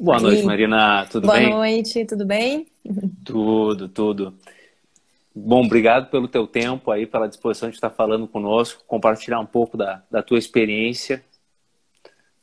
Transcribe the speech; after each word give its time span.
Boa 0.00 0.20
noite, 0.20 0.44
Marina. 0.44 1.06
Tudo 1.10 1.26
Boa 1.26 1.38
bem? 1.38 1.48
Boa 1.48 1.58
noite, 1.58 2.04
tudo 2.04 2.24
bem? 2.24 2.66
Tudo, 3.24 3.88
tudo. 3.88 4.34
Bom, 5.34 5.64
obrigado 5.64 6.08
pelo 6.08 6.28
teu 6.28 6.46
tempo 6.46 6.90
aí, 6.90 7.04
pela 7.04 7.28
disposição 7.28 7.68
de 7.68 7.74
estar 7.74 7.90
falando 7.90 8.26
conosco, 8.28 8.84
compartilhar 8.86 9.40
um 9.40 9.46
pouco 9.46 9.76
da, 9.76 10.02
da 10.10 10.22
tua 10.22 10.38
experiência. 10.38 11.24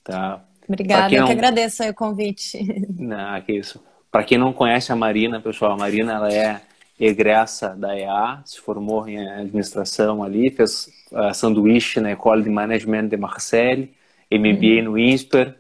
Tá? 0.04 0.44
Obrigada, 0.68 1.14
eu 1.14 1.22
não... 1.22 1.28
que 1.28 1.34
agradeço 1.34 1.84
o 1.84 1.94
convite. 1.94 2.60
Não, 2.98 3.42
que 3.42 3.54
isso. 3.54 3.82
Para 4.12 4.24
quem 4.24 4.38
não 4.38 4.54
conhece 4.54 4.92
a 4.92 4.96
Marina, 4.96 5.42
pessoal, 5.42 5.74
a 5.74 5.78
Marina 5.78 6.14
ela 6.14 6.34
é 6.34 6.62
egressa 7.00 7.76
da 7.76 7.98
EA, 7.98 8.42
se 8.46 8.60
formou 8.62 9.08
em 9.08 9.20
administração 9.20 10.24
ali, 10.24 10.50
fez 10.50 10.88
uh, 11.12 11.34
sanduíche 11.34 12.00
na 12.00 12.12
École 12.12 12.44
de 12.44 12.50
Management 12.50 13.10
de 13.10 13.18
Marseille, 13.18 13.94
MBA 14.32 14.80
uhum. 14.80 14.84
no 14.84 14.98
INSPER, 14.98 15.56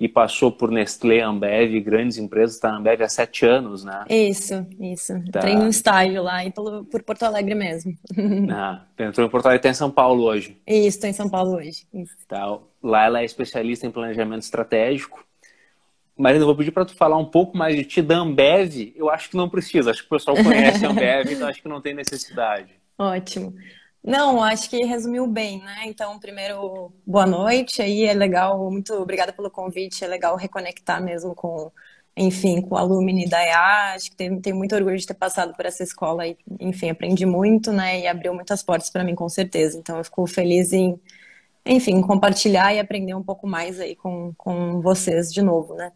e 0.00 0.08
passou 0.08 0.52
por 0.52 0.70
Nestlé, 0.70 1.20
Ambev, 1.20 1.80
grandes 1.80 2.18
empresas, 2.18 2.54
está 2.54 2.70
na 2.70 2.78
Ambev 2.78 3.02
há 3.02 3.08
sete 3.08 3.44
anos, 3.44 3.82
né? 3.82 4.04
Isso, 4.08 4.64
isso. 4.78 5.12
Tá. 5.32 5.40
Entrei 5.40 5.56
um 5.56 5.68
estágio 5.68 6.22
lá 6.22 6.44
e 6.44 6.52
por, 6.52 6.84
por 6.84 7.02
Porto 7.02 7.24
Alegre 7.24 7.54
mesmo. 7.54 7.96
Ah, 8.50 8.84
entrou 8.98 9.26
em 9.26 9.30
Porto 9.30 9.46
Alegre, 9.46 9.58
está 9.58 9.70
em 9.70 9.74
São 9.74 9.90
Paulo 9.90 10.24
hoje. 10.24 10.56
Isso, 10.66 10.88
estou 10.88 11.10
em 11.10 11.12
São 11.12 11.28
Paulo 11.28 11.56
hoje. 11.56 11.86
Isso. 11.92 12.16
Tá. 12.26 12.58
Lá 12.82 13.04
ela 13.04 13.20
é 13.20 13.24
especialista 13.24 13.86
em 13.86 13.90
planejamento 13.90 14.42
estratégico. 14.42 15.24
Marina, 16.16 16.42
eu 16.42 16.46
vou 16.46 16.56
pedir 16.56 16.72
para 16.72 16.84
tu 16.84 16.94
falar 16.94 17.16
um 17.16 17.24
pouco 17.24 17.56
mais 17.56 17.76
de 17.76 17.84
ti 17.84 18.02
da 18.02 18.18
Ambev. 18.18 18.92
Eu 18.96 19.10
acho 19.10 19.30
que 19.30 19.36
não 19.36 19.48
precisa, 19.48 19.90
acho 19.90 20.00
que 20.00 20.06
o 20.06 20.16
pessoal 20.16 20.36
conhece 20.36 20.84
a 20.84 20.90
Ambev, 20.90 21.32
então 21.32 21.48
acho 21.48 21.62
que 21.62 21.68
não 21.68 21.80
tem 21.80 21.94
necessidade. 21.94 22.70
Ótimo. 22.98 23.54
Não, 24.08 24.42
acho 24.42 24.70
que 24.70 24.82
resumiu 24.86 25.26
bem, 25.26 25.60
né? 25.62 25.82
Então, 25.84 26.18
primeiro, 26.18 26.90
boa 27.06 27.26
noite. 27.26 27.82
Aí 27.82 28.04
é 28.04 28.14
legal, 28.14 28.70
muito 28.70 28.94
obrigada 28.94 29.34
pelo 29.34 29.50
convite. 29.50 30.02
É 30.02 30.08
legal 30.08 30.34
reconectar 30.34 31.02
mesmo 31.02 31.34
com, 31.34 31.70
enfim, 32.16 32.62
com 32.62 32.74
o 32.74 32.78
alumni 32.78 33.28
da 33.28 33.44
EA. 33.44 33.94
Acho 33.94 34.10
que 34.10 34.16
tenho 34.40 34.56
muito 34.56 34.74
orgulho 34.74 34.96
de 34.96 35.06
ter 35.06 35.12
passado 35.12 35.54
por 35.54 35.66
essa 35.66 35.82
escola 35.82 36.26
e, 36.26 36.38
enfim, 36.58 36.88
aprendi 36.88 37.26
muito, 37.26 37.70
né? 37.70 38.00
E 38.00 38.06
abriu 38.06 38.32
muitas 38.32 38.62
portas 38.62 38.88
para 38.88 39.04
mim, 39.04 39.14
com 39.14 39.28
certeza. 39.28 39.78
Então, 39.78 39.98
eu 39.98 40.04
fico 40.04 40.26
feliz 40.26 40.72
em, 40.72 40.98
enfim, 41.66 42.00
compartilhar 42.00 42.74
e 42.74 42.80
aprender 42.80 43.14
um 43.14 43.22
pouco 43.22 43.46
mais 43.46 43.78
aí 43.78 43.94
com, 43.94 44.32
com 44.38 44.80
vocês 44.80 45.30
de 45.30 45.42
novo, 45.42 45.74
né? 45.74 45.92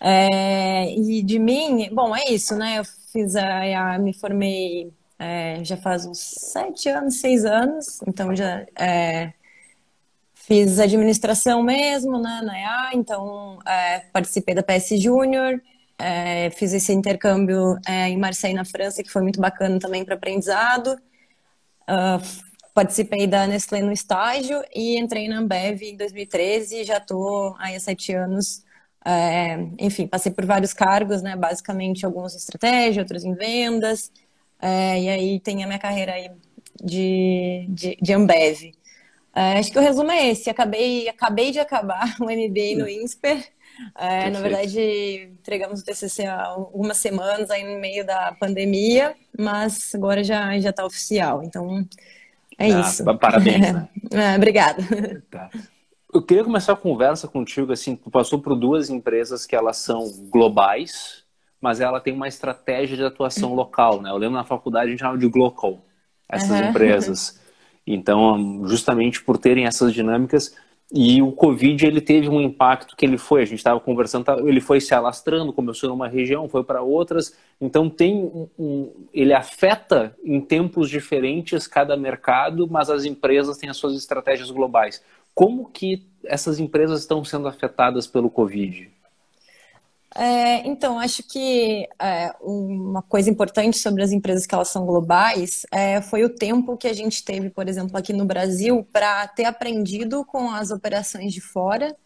É, 0.00 0.92
e 0.92 1.22
de 1.22 1.38
mim, 1.38 1.88
bom, 1.92 2.16
é 2.16 2.24
isso, 2.30 2.56
né? 2.56 2.80
Eu 2.80 2.84
fiz 3.12 3.36
a 3.36 3.66
EA, 3.66 3.98
me 3.98 4.12
formei 4.12 4.92
é, 5.18 5.64
já 5.64 5.76
faz 5.76 6.06
uns 6.06 6.18
sete 6.18 6.88
anos, 6.88 7.20
seis 7.20 7.44
anos, 7.44 8.00
então 8.06 8.34
já 8.34 8.66
é, 8.78 9.32
fiz 10.34 10.78
administração 10.78 11.62
mesmo 11.62 12.18
né, 12.18 12.40
na 12.42 12.58
EA, 12.58 12.90
então 12.94 13.58
é, 13.66 14.00
participei 14.12 14.54
da 14.54 14.62
PS 14.62 15.00
Júnior, 15.00 15.60
é, 15.98 16.50
fiz 16.50 16.72
esse 16.72 16.92
intercâmbio 16.92 17.78
é, 17.86 18.08
em 18.08 18.18
Marseille, 18.18 18.56
na 18.56 18.64
França, 18.64 19.02
que 19.02 19.10
foi 19.10 19.22
muito 19.22 19.40
bacana 19.40 19.78
também 19.78 20.04
para 20.04 20.14
aprendizado. 20.14 20.98
Uh, 21.88 22.44
participei 22.74 23.26
da 23.26 23.46
Nestlé 23.46 23.80
no 23.80 23.92
estágio 23.92 24.62
e 24.74 24.98
entrei 24.98 25.28
na 25.28 25.38
Ambev 25.38 25.82
em 25.82 25.96
2013 25.96 26.80
e 26.80 26.84
já 26.84 26.98
estou 26.98 27.54
há 27.58 27.78
sete 27.78 28.12
anos. 28.12 28.64
É, 29.06 29.58
enfim, 29.78 30.06
passei 30.06 30.32
por 30.32 30.44
vários 30.44 30.72
cargos, 30.72 31.22
né? 31.22 31.36
Basicamente, 31.36 32.04
alguns 32.04 32.34
em 32.34 32.38
estratégia, 32.38 33.02
outros 33.02 33.24
em 33.24 33.34
vendas. 33.34 34.10
É, 34.60 35.00
e 35.00 35.08
aí 35.08 35.40
tem 35.40 35.62
a 35.62 35.66
minha 35.66 35.78
carreira 35.78 36.12
aí 36.12 36.30
de, 36.82 37.66
de, 37.68 37.96
de 38.00 38.12
Ambev. 38.12 38.72
É, 39.34 39.58
acho 39.58 39.72
que 39.72 39.78
o 39.78 39.82
resumo 39.82 40.10
é 40.10 40.28
esse. 40.28 40.48
Acabei, 40.48 41.08
acabei 41.08 41.50
de 41.50 41.58
acabar 41.58 42.14
o 42.20 42.24
MBA 42.24 42.78
no 42.78 42.88
INSPER. 42.88 43.44
É, 43.98 44.30
na 44.30 44.40
verdade, 44.40 45.28
entregamos 45.32 45.80
o 45.80 45.84
TCC 45.84 46.26
há 46.26 46.44
algumas 46.44 46.96
semanas 46.98 47.50
aí 47.50 47.64
no 47.64 47.80
meio 47.80 48.06
da 48.06 48.32
pandemia, 48.38 49.16
mas 49.36 49.92
agora 49.94 50.22
já 50.22 50.56
já 50.60 50.70
está 50.70 50.86
oficial. 50.86 51.42
Então, 51.42 51.84
é 52.56 52.72
ah, 52.72 52.80
isso. 52.80 53.04
Parabéns. 53.18 53.72
Né? 53.72 53.88
É, 54.12 54.36
obrigada. 54.36 54.82
Tá. 55.30 55.50
Eu 56.12 56.22
queria 56.22 56.44
começar 56.44 56.74
a 56.74 56.76
conversa 56.76 57.26
contigo, 57.26 57.72
assim, 57.72 57.96
tu 57.96 58.08
passou 58.08 58.38
por 58.38 58.54
duas 58.54 58.88
empresas 58.88 59.44
que 59.44 59.56
elas 59.56 59.78
são 59.78 60.08
globais, 60.30 61.23
mas 61.64 61.80
ela 61.80 61.98
tem 61.98 62.12
uma 62.12 62.28
estratégia 62.28 62.94
de 62.94 63.02
atuação 63.02 63.54
local, 63.54 64.02
né? 64.02 64.10
Eu 64.10 64.18
lembro 64.18 64.36
na 64.36 64.44
faculdade 64.44 64.88
a 64.88 64.90
gente 64.90 65.00
chamava 65.00 65.16
de 65.16 65.26
Glocal, 65.26 65.82
essas 66.28 66.60
uhum. 66.60 66.68
empresas. 66.68 67.40
Então, 67.86 68.68
justamente 68.68 69.24
por 69.24 69.38
terem 69.38 69.64
essas 69.64 69.94
dinâmicas, 69.94 70.54
e 70.92 71.22
o 71.22 71.32
Covid 71.32 71.86
ele 71.86 72.02
teve 72.02 72.28
um 72.28 72.38
impacto 72.38 72.94
que 72.94 73.06
ele 73.06 73.16
foi, 73.16 73.40
a 73.40 73.44
gente 73.46 73.60
estava 73.60 73.80
conversando, 73.80 74.46
ele 74.46 74.60
foi 74.60 74.78
se 74.78 74.94
alastrando, 74.94 75.54
começou 75.54 75.88
numa 75.88 76.06
região, 76.06 76.50
foi 76.50 76.62
para 76.62 76.82
outras, 76.82 77.34
então 77.58 77.88
tem 77.88 78.14
um, 78.14 78.46
um, 78.58 78.92
ele 79.14 79.32
afeta 79.32 80.14
em 80.22 80.42
tempos 80.42 80.90
diferentes 80.90 81.66
cada 81.66 81.96
mercado, 81.96 82.68
mas 82.70 82.90
as 82.90 83.06
empresas 83.06 83.56
têm 83.56 83.70
as 83.70 83.78
suas 83.78 83.96
estratégias 83.96 84.50
globais. 84.50 85.02
Como 85.34 85.70
que 85.70 86.06
essas 86.26 86.60
empresas 86.60 87.00
estão 87.00 87.24
sendo 87.24 87.48
afetadas 87.48 88.06
pelo 88.06 88.28
Covid? 88.28 88.93
É, 90.16 90.66
então, 90.66 90.98
acho 90.98 91.22
que 91.24 91.88
é, 91.98 92.32
uma 92.40 93.02
coisa 93.02 93.28
importante 93.28 93.78
sobre 93.78 94.02
as 94.02 94.12
empresas 94.12 94.46
que 94.46 94.54
elas 94.54 94.68
são 94.68 94.86
globais 94.86 95.66
é, 95.72 96.00
foi 96.00 96.24
o 96.24 96.28
tempo 96.28 96.76
que 96.76 96.86
a 96.86 96.92
gente 96.92 97.24
teve, 97.24 97.50
por 97.50 97.68
exemplo, 97.68 97.96
aqui 97.96 98.12
no 98.12 98.24
Brasil, 98.24 98.86
para 98.92 99.26
ter 99.28 99.44
aprendido 99.44 100.24
com 100.24 100.50
as 100.50 100.70
operações 100.70 101.32
de 101.32 101.40
fora 101.40 101.96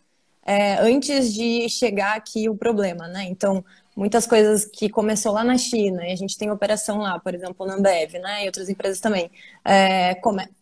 é, 0.48 0.78
antes 0.80 1.34
de 1.34 1.68
chegar 1.68 2.16
aqui 2.16 2.48
o 2.48 2.56
problema, 2.56 3.06
né? 3.06 3.24
Então, 3.24 3.62
muitas 3.94 4.26
coisas 4.26 4.64
que 4.64 4.88
começou 4.88 5.32
lá 5.32 5.44
na 5.44 5.58
China, 5.58 6.06
e 6.08 6.12
a 6.12 6.16
gente 6.16 6.38
tem 6.38 6.50
operação 6.50 6.98
lá, 6.98 7.18
por 7.20 7.34
exemplo, 7.34 7.66
na 7.66 7.74
Ambev, 7.74 8.14
né? 8.14 8.44
E 8.44 8.46
outras 8.46 8.70
empresas 8.70 8.98
também. 8.98 9.30
É, 9.62 10.14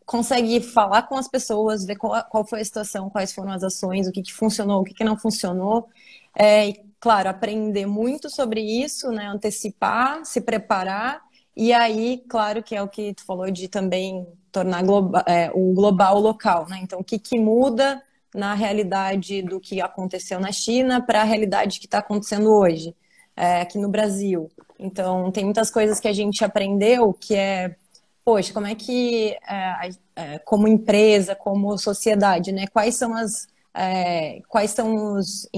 consegue 0.05 0.61
falar 0.61 1.03
com 1.03 1.17
as 1.17 1.29
pessoas, 1.29 1.85
ver 1.85 1.95
qual, 1.97 2.21
qual, 2.25 2.45
foi 2.45 2.63
a 2.63 2.65
situação, 2.65 3.09
quais 3.09 3.33
foram 3.33 3.53
as 3.53 3.63
ações, 3.63 4.09
o 4.09 4.13
que, 4.13 4.23
que 4.23 4.33
funcionou, 4.33 4.81
o 4.81 4.85
que, 4.85 4.93
que 4.93 5.05
não 5.05 5.17
funcionou. 5.17 5.89
É, 6.37 6.73
claro, 7.01 7.29
aprender 7.29 7.87
muito 7.87 8.29
sobre 8.31 8.61
isso, 8.61 9.11
né? 9.11 9.27
Antecipar, 9.27 10.25
se 10.25 10.41
preparar. 10.41 11.23
E 11.57 11.73
aí, 11.73 12.23
claro 12.29 12.63
que 12.63 12.75
é 12.75 12.83
o 12.83 12.89
que 12.89 13.15
tu 13.15 13.25
falou 13.25 13.51
de 13.51 13.69
também 13.69 14.27
tornar 14.53 14.83
globa, 14.83 15.25
é, 15.27 15.51
o 15.55 15.73
global 15.75 16.19
local, 16.21 16.67
né? 16.69 16.79
Então, 16.83 17.01
o 17.01 17.05
que, 17.05 17.19
que 17.19 17.39
muda 17.39 18.03
na 18.35 18.55
realidade 18.55 19.43
do 19.43 19.59
que 19.59 19.81
aconteceu 19.81 20.39
na 20.39 20.53
China 20.53 21.01
para 21.01 21.23
a 21.23 21.25
realidade 21.25 21.81
que 21.81 21.87
está 21.87 21.99
acontecendo 21.99 22.51
hoje, 22.53 22.95
é, 23.35 23.63
aqui 23.63 23.79
no 23.79 23.89
Brasil. 23.89 24.51
Então, 24.79 25.31
tem 25.31 25.45
muitas 25.45 25.71
coisas 25.71 25.99
que 25.99 26.09
a 26.09 26.13
gente 26.13 26.45
aprendeu 26.45 27.13
que 27.15 27.35
é, 27.35 27.77
poxa, 28.25 28.53
como 28.53 28.67
é 28.67 28.75
que, 28.75 29.37
é, 29.49 29.91
é 30.17 30.39
como 30.41 30.69
empresa, 30.69 31.35
como 31.35 31.79
sociedade, 31.79 32.53
né? 32.53 32.67
Quais 32.67 32.95
são 32.97 33.15
as, 33.15 33.47
é, 33.75 34.41
quais 34.49 34.71
são 34.73 35.15
os 35.15 35.49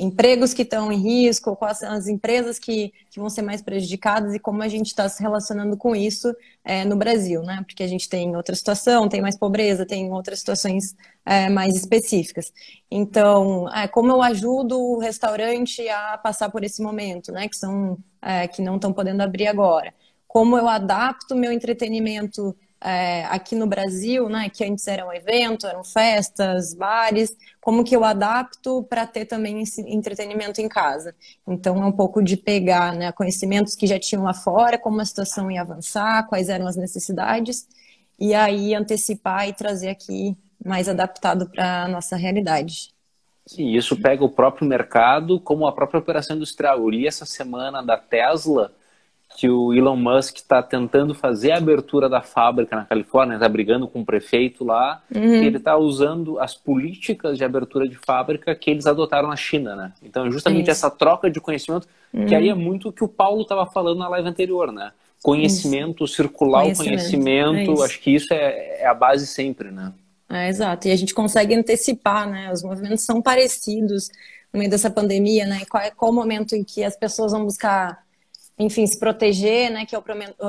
empregos 0.00 0.54
que 0.54 0.62
estão 0.62 0.90
em 0.90 0.96
risco, 0.96 1.54
quais 1.54 1.78
são 1.78 1.92
as 1.92 2.08
empresas 2.08 2.58
que, 2.58 2.92
que 3.10 3.20
vão 3.20 3.28
ser 3.28 3.42
mais 3.42 3.60
prejudicadas 3.60 4.34
e 4.34 4.38
como 4.38 4.62
a 4.62 4.68
gente 4.68 4.86
está 4.86 5.06
se 5.08 5.22
relacionando 5.22 5.76
com 5.76 5.94
isso 5.94 6.34
é, 6.64 6.84
no 6.86 6.96
Brasil, 6.96 7.42
né? 7.42 7.62
Porque 7.66 7.82
a 7.82 7.86
gente 7.86 8.08
tem 8.08 8.34
outra 8.34 8.56
situação, 8.56 9.08
tem 9.08 9.20
mais 9.20 9.36
pobreza, 9.36 9.84
tem 9.84 10.10
outras 10.10 10.38
situações 10.38 10.96
é, 11.24 11.50
mais 11.50 11.76
específicas. 11.76 12.50
Então, 12.90 13.68
é, 13.74 13.86
como 13.86 14.10
eu 14.10 14.22
ajudo 14.22 14.80
o 14.80 14.98
restaurante 14.98 15.86
a 15.88 16.16
passar 16.16 16.50
por 16.50 16.64
esse 16.64 16.82
momento, 16.82 17.30
né? 17.30 17.46
Que 17.46 17.56
são 17.56 17.98
é, 18.22 18.48
que 18.48 18.62
não 18.62 18.76
estão 18.76 18.92
podendo 18.92 19.22
abrir 19.22 19.48
agora. 19.48 19.92
Como 20.26 20.56
eu 20.56 20.66
adapto 20.68 21.36
meu 21.36 21.52
entretenimento 21.52 22.56
é, 22.82 23.24
aqui 23.26 23.54
no 23.54 23.66
Brasil, 23.66 24.28
né, 24.28 24.48
que 24.48 24.64
antes 24.64 24.86
era 24.86 25.06
um 25.06 25.12
evento, 25.12 25.66
eram 25.66 25.84
festas, 25.84 26.72
bares, 26.72 27.36
como 27.60 27.84
que 27.84 27.94
eu 27.94 28.04
adapto 28.04 28.82
para 28.88 29.06
ter 29.06 29.26
também 29.26 29.60
esse 29.60 29.82
entretenimento 29.82 30.60
em 30.60 30.68
casa. 30.68 31.14
Então 31.46 31.82
é 31.82 31.86
um 31.86 31.92
pouco 31.92 32.22
de 32.22 32.36
pegar 32.36 32.94
né, 32.94 33.12
conhecimentos 33.12 33.74
que 33.74 33.86
já 33.86 33.98
tinham 33.98 34.24
lá 34.24 34.32
fora, 34.32 34.78
como 34.78 35.00
a 35.00 35.04
situação 35.04 35.50
ia 35.50 35.60
avançar, 35.60 36.26
quais 36.26 36.48
eram 36.48 36.66
as 36.66 36.76
necessidades, 36.76 37.68
e 38.18 38.34
aí 38.34 38.74
antecipar 38.74 39.48
e 39.48 39.52
trazer 39.52 39.90
aqui 39.90 40.36
mais 40.64 40.88
adaptado 40.88 41.48
para 41.48 41.84
a 41.84 41.88
nossa 41.88 42.16
realidade. 42.16 42.94
Sim, 43.46 43.70
isso 43.70 44.00
pega 44.00 44.24
o 44.24 44.28
próprio 44.28 44.66
mercado, 44.66 45.40
como 45.40 45.66
a 45.66 45.72
própria 45.72 45.98
operação 45.98 46.36
industrial. 46.36 46.78
Eu 46.78 46.88
li 46.88 47.06
essa 47.06 47.26
semana 47.26 47.82
da 47.82 47.96
Tesla, 47.96 48.72
que 49.36 49.48
o 49.48 49.72
Elon 49.72 49.96
Musk 49.96 50.36
está 50.36 50.62
tentando 50.62 51.14
fazer 51.14 51.52
a 51.52 51.58
abertura 51.58 52.08
da 52.08 52.20
fábrica 52.20 52.76
na 52.76 52.84
Califórnia, 52.84 53.34
está 53.34 53.48
brigando 53.48 53.88
com 53.88 54.00
o 54.00 54.04
prefeito 54.04 54.64
lá, 54.64 55.02
uhum. 55.14 55.42
e 55.42 55.46
ele 55.46 55.56
está 55.56 55.76
usando 55.76 56.38
as 56.38 56.54
políticas 56.54 57.38
de 57.38 57.44
abertura 57.44 57.88
de 57.88 57.96
fábrica 57.96 58.54
que 58.54 58.70
eles 58.70 58.86
adotaram 58.86 59.28
na 59.28 59.36
China, 59.36 59.76
né? 59.76 59.92
Então, 60.02 60.26
é 60.26 60.30
justamente 60.30 60.62
Isso. 60.62 60.72
essa 60.72 60.90
troca 60.90 61.30
de 61.30 61.40
conhecimento, 61.40 61.88
uhum. 62.12 62.26
que 62.26 62.34
aí 62.34 62.48
é 62.48 62.54
muito 62.54 62.88
o 62.88 62.92
que 62.92 63.04
o 63.04 63.08
Paulo 63.08 63.42
estava 63.42 63.64
falando 63.66 63.98
na 63.98 64.08
live 64.08 64.28
anterior, 64.28 64.72
né? 64.72 64.92
Conhecimento, 65.22 66.04
isso. 66.04 66.14
circular 66.14 66.62
conhecimento. 66.62 66.88
o 66.88 66.96
conhecimento, 66.96 67.82
é 67.82 67.84
acho 67.84 68.00
que 68.00 68.14
isso 68.14 68.32
é, 68.32 68.80
é 68.82 68.86
a 68.86 68.94
base 68.94 69.26
sempre, 69.26 69.70
né? 69.70 69.92
É, 70.28 70.48
exato, 70.48 70.86
e 70.86 70.92
a 70.92 70.96
gente 70.96 71.12
consegue 71.12 71.54
antecipar, 71.54 72.28
né? 72.28 72.50
Os 72.52 72.62
movimentos 72.62 73.04
são 73.04 73.20
parecidos, 73.20 74.10
no 74.52 74.58
meio 74.58 74.70
dessa 74.70 74.90
pandemia, 74.90 75.46
né? 75.46 75.62
Qual 75.68 75.82
é 75.82 75.90
qual 75.90 76.10
o 76.10 76.14
momento 76.14 76.54
em 76.54 76.64
que 76.64 76.84
as 76.84 76.96
pessoas 76.96 77.32
vão 77.32 77.44
buscar, 77.44 78.02
enfim, 78.60 78.86
se 78.86 78.98
proteger, 78.98 79.70
né? 79.70 79.86
Que 79.86 79.94
é 79.94 79.98
o, 79.98 80.04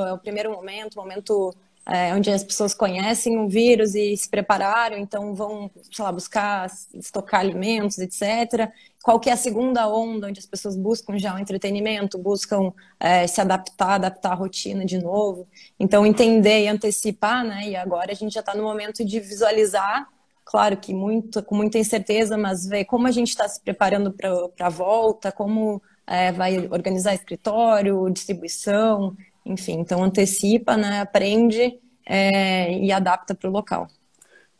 é 0.07 0.13
o 0.13 0.17
primeiro 0.17 0.51
momento, 0.51 0.95
o 0.95 0.99
momento 0.99 1.55
é, 1.85 2.13
onde 2.13 2.29
as 2.29 2.43
pessoas 2.43 2.73
conhecem 2.73 3.37
o 3.37 3.47
vírus 3.47 3.95
e 3.95 4.15
se 4.15 4.29
prepararam, 4.29 4.97
então 4.97 5.33
vão, 5.33 5.71
sei 5.91 6.03
lá, 6.03 6.11
buscar 6.11 6.69
estocar 6.93 7.39
alimentos, 7.39 7.97
etc. 7.97 8.69
Qual 9.01 9.19
que 9.19 9.29
é 9.29 9.33
a 9.33 9.37
segunda 9.37 9.87
onda, 9.87 10.27
onde 10.27 10.39
as 10.39 10.45
pessoas 10.45 10.75
buscam 10.75 11.17
já 11.17 11.33
o 11.33 11.39
entretenimento, 11.39 12.17
buscam 12.19 12.71
é, 12.99 13.25
se 13.25 13.41
adaptar, 13.41 13.93
adaptar 13.93 14.33
a 14.33 14.35
rotina 14.35 14.85
de 14.85 14.99
novo. 14.99 15.47
Então, 15.79 16.05
entender 16.05 16.65
e 16.65 16.67
antecipar, 16.67 17.43
né? 17.43 17.69
E 17.69 17.75
agora 17.75 18.11
a 18.11 18.15
gente 18.15 18.33
já 18.33 18.41
está 18.41 18.53
no 18.53 18.63
momento 18.63 19.03
de 19.03 19.19
visualizar, 19.19 20.07
claro 20.45 20.77
que 20.77 20.93
muito, 20.93 21.41
com 21.43 21.55
muita 21.55 21.79
incerteza, 21.79 22.37
mas 22.37 22.67
ver 22.67 22.85
como 22.85 23.07
a 23.07 23.11
gente 23.11 23.29
está 23.29 23.47
se 23.47 23.59
preparando 23.59 24.11
para 24.11 24.67
a 24.67 24.69
volta, 24.69 25.31
como 25.31 25.81
é, 26.11 26.31
vai 26.31 26.67
organizar 26.69 27.13
escritório, 27.13 28.09
distribuição, 28.09 29.15
enfim, 29.45 29.79
então 29.79 30.03
antecipa, 30.03 30.75
né, 30.75 30.99
aprende 30.99 31.79
é, 32.05 32.77
e 32.77 32.91
adapta 32.91 33.33
para 33.33 33.49
o 33.49 33.53
local. 33.53 33.87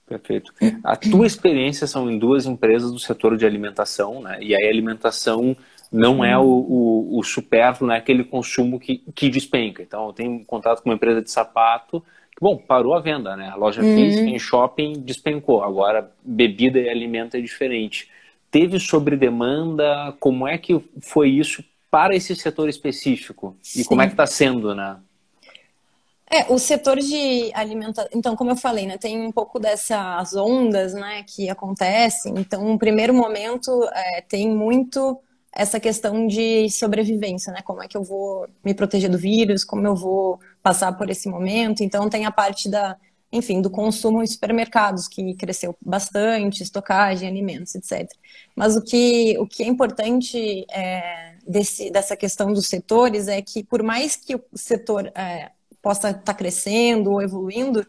Perfeito. 0.07 0.53
A 0.83 0.95
tua 0.95 1.25
experiência 1.25 1.88
são 1.88 2.09
em 2.09 2.18
duas 2.18 2.45
empresas 2.45 2.92
do 2.92 3.00
setor 3.00 3.38
de 3.38 3.45
alimentação, 3.45 4.21
né? 4.21 4.39
E 4.42 4.53
aí 4.53 4.65
a 4.65 4.69
alimentação 4.69 5.56
não 5.89 6.24
é 6.24 6.38
o, 6.38 6.44
o, 6.44 7.19
o 7.19 7.24
supérfluo, 7.24 7.88
não 7.88 7.95
é 7.95 7.98
aquele 7.98 8.25
consumo 8.25 8.77
que, 8.77 9.03
que 9.15 9.30
despenca. 9.30 9.81
Então, 9.81 10.07
eu 10.07 10.13
tenho 10.13 10.44
contato 10.45 10.81
com 10.81 10.89
uma 10.89 10.95
empresa 10.95 11.21
de 11.21 11.31
sapato 11.31 12.01
que, 12.31 12.42
bom, 12.42 12.57
parou 12.57 12.94
a 12.94 13.00
venda, 13.00 13.38
né? 13.38 13.50
A 13.50 13.56
loja 13.56 13.81
uhum. 13.81 13.95
física 13.95 14.30
em 14.30 14.38
shopping 14.38 14.94
despencou. 15.00 15.63
Agora, 15.63 16.12
bebida 16.24 16.77
e 16.77 16.89
alimento 16.89 17.38
é 17.38 17.42
diferente. 17.42 18.09
Teve 18.51 18.80
sobredemanda? 18.80 20.15
Como 20.19 20.48
é 20.48 20.57
que 20.57 20.83
foi 21.01 21.30
isso 21.30 21.63
para 21.89 22.15
esse 22.15 22.36
setor 22.36 22.69
específico? 22.69 23.56
Sim. 23.62 23.81
E 23.81 23.86
como 23.86 24.01
é 24.01 24.07
que 24.07 24.13
está 24.13 24.27
sendo, 24.27 24.75
né? 24.75 24.98
É, 26.33 26.45
o 26.50 26.57
setor 26.57 26.98
de 26.98 27.51
alimentação, 27.53 28.09
então, 28.13 28.38
como 28.38 28.51
eu 28.51 28.56
falei, 28.56 28.86
né, 28.86 28.98
tem 28.98 29.19
um 29.19 29.33
pouco 29.33 29.59
dessas 29.59 30.33
ondas, 30.33 30.94
né, 30.94 31.24
que 31.27 31.50
acontecem. 31.50 32.33
Então, 32.38 32.63
no 32.63 32.80
primeiro 32.80 33.13
momento, 33.13 33.83
é, 33.94 34.21
tem 34.21 34.50
muito 34.50 35.19
essa 35.53 35.77
questão 35.77 36.25
de 36.27 36.69
sobrevivência, 36.69 37.51
né, 37.51 37.62
como 37.62 37.83
é 37.83 37.88
que 37.88 37.98
eu 37.98 38.03
vou 38.03 38.48
me 38.63 38.74
proteger 38.74 39.09
do 39.09 39.18
vírus, 39.18 39.65
como 39.65 39.86
eu 39.86 39.94
vou 39.94 40.39
passar 40.63 40.94
por 40.94 41.09
esse 41.09 41.27
momento. 41.27 41.83
Então, 41.83 42.09
tem 42.09 42.25
a 42.25 42.31
parte 42.31 42.69
da 42.69 42.95
enfim, 43.31 43.62
do 43.62 43.69
consumo 43.69 44.22
em 44.22 44.28
supermercados, 44.28 45.07
que 45.07 45.33
cresceu 45.36 45.75
bastante, 45.81 46.63
estocagem, 46.63 47.30
alimentos, 47.30 47.74
etc. 47.75 48.10
Mas 48.56 48.75
o 48.75 48.81
que, 48.81 49.38
o 49.39 49.48
que 49.48 49.63
é 49.63 49.68
importante 49.68 50.66
é, 50.69 51.36
desse, 51.48 51.89
dessa 51.89 52.18
questão 52.18 52.51
dos 52.51 52.68
setores 52.68 53.28
é 53.28 53.42
que, 53.42 53.63
por 53.63 53.81
mais 53.81 54.16
que 54.18 54.36
o 54.36 54.42
setor 54.54 55.12
é, 55.16 55.51
possa 55.81 56.10
estar 56.10 56.22
tá 56.22 56.33
crescendo 56.33 57.12
ou 57.12 57.22
evoluindo, 57.22 57.86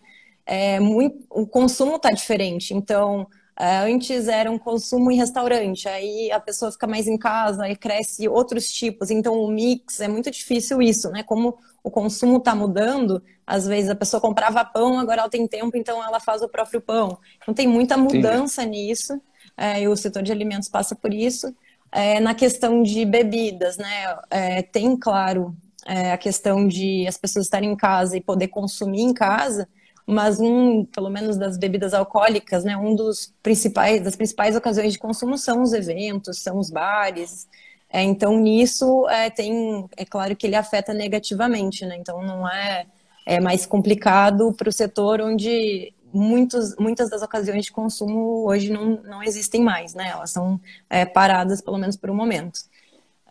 é, 0.46 0.78
muito, 0.78 1.24
o 1.28 1.46
consumo 1.46 1.96
está 1.96 2.10
diferente. 2.10 2.72
Então, 2.72 3.26
antes 3.58 4.28
era 4.28 4.50
um 4.50 4.58
consumo 4.58 5.10
em 5.10 5.16
restaurante, 5.16 5.88
aí 5.88 6.30
a 6.32 6.40
pessoa 6.40 6.72
fica 6.72 6.86
mais 6.86 7.06
em 7.06 7.18
casa, 7.18 7.68
e 7.68 7.76
cresce 7.76 8.28
outros 8.28 8.68
tipos. 8.68 9.10
Então, 9.10 9.34
o 9.34 9.50
mix 9.50 10.00
é 10.00 10.08
muito 10.08 10.30
difícil 10.30 10.80
isso, 10.80 11.10
né? 11.10 11.22
Como 11.22 11.58
o 11.82 11.90
consumo 11.90 12.36
está 12.38 12.54
mudando, 12.54 13.22
às 13.46 13.66
vezes 13.66 13.90
a 13.90 13.94
pessoa 13.94 14.20
comprava 14.20 14.64
pão, 14.64 14.98
agora 14.98 15.22
ela 15.22 15.30
tem 15.30 15.46
tempo, 15.46 15.76
então 15.76 16.02
ela 16.02 16.20
faz 16.20 16.42
o 16.42 16.48
próprio 16.48 16.80
pão. 16.80 17.18
Então 17.42 17.52
tem 17.52 17.66
muita 17.66 17.96
mudança 17.96 18.64
nisso, 18.64 19.20
é, 19.56 19.82
e 19.82 19.88
o 19.88 19.96
setor 19.96 20.22
de 20.22 20.32
alimentos 20.32 20.68
passa 20.68 20.94
por 20.94 21.12
isso. 21.12 21.54
É, 21.90 22.20
na 22.20 22.34
questão 22.34 22.82
de 22.82 23.04
bebidas, 23.04 23.76
né? 23.76 24.16
É, 24.30 24.62
tem, 24.62 24.96
claro, 24.96 25.54
é, 25.86 26.12
a 26.12 26.16
questão 26.16 26.66
de 26.66 27.06
as 27.06 27.18
pessoas 27.18 27.46
estarem 27.46 27.70
em 27.70 27.76
casa 27.76 28.16
e 28.16 28.20
poder 28.20 28.48
consumir 28.48 29.02
em 29.02 29.12
casa, 29.12 29.68
mas 30.06 30.40
um, 30.40 30.84
pelo 30.84 31.10
menos 31.10 31.36
das 31.36 31.56
bebidas 31.58 31.94
alcoólicas, 31.94 32.64
né? 32.64 32.76
Um 32.76 32.94
dos 32.94 33.32
principais, 33.42 34.02
das 34.02 34.16
principais 34.16 34.56
ocasiões 34.56 34.92
de 34.92 34.98
consumo 34.98 35.38
são 35.38 35.62
os 35.62 35.72
eventos, 35.72 36.40
são 36.40 36.58
os 36.58 36.70
bares, 36.70 37.46
é, 37.92 38.02
então, 38.02 38.38
nisso, 38.40 39.06
é, 39.10 39.28
tem, 39.28 39.86
é 39.96 40.04
claro 40.04 40.34
que 40.34 40.46
ele 40.46 40.56
afeta 40.56 40.94
negativamente, 40.94 41.84
né? 41.84 41.96
Então, 41.98 42.22
não 42.22 42.48
é, 42.48 42.86
é 43.26 43.38
mais 43.38 43.66
complicado 43.66 44.52
para 44.54 44.68
o 44.68 44.72
setor 44.72 45.20
onde 45.20 45.92
muitos, 46.12 46.74
muitas 46.76 47.10
das 47.10 47.20
ocasiões 47.20 47.66
de 47.66 47.72
consumo 47.72 48.46
hoje 48.48 48.70
não, 48.72 49.02
não 49.02 49.22
existem 49.22 49.62
mais, 49.62 49.92
né? 49.92 50.08
Elas 50.08 50.30
são 50.30 50.58
é, 50.88 51.04
paradas, 51.04 51.60
pelo 51.60 51.76
menos 51.76 51.94
por 51.96 52.08
um 52.08 52.14
momento. 52.14 52.60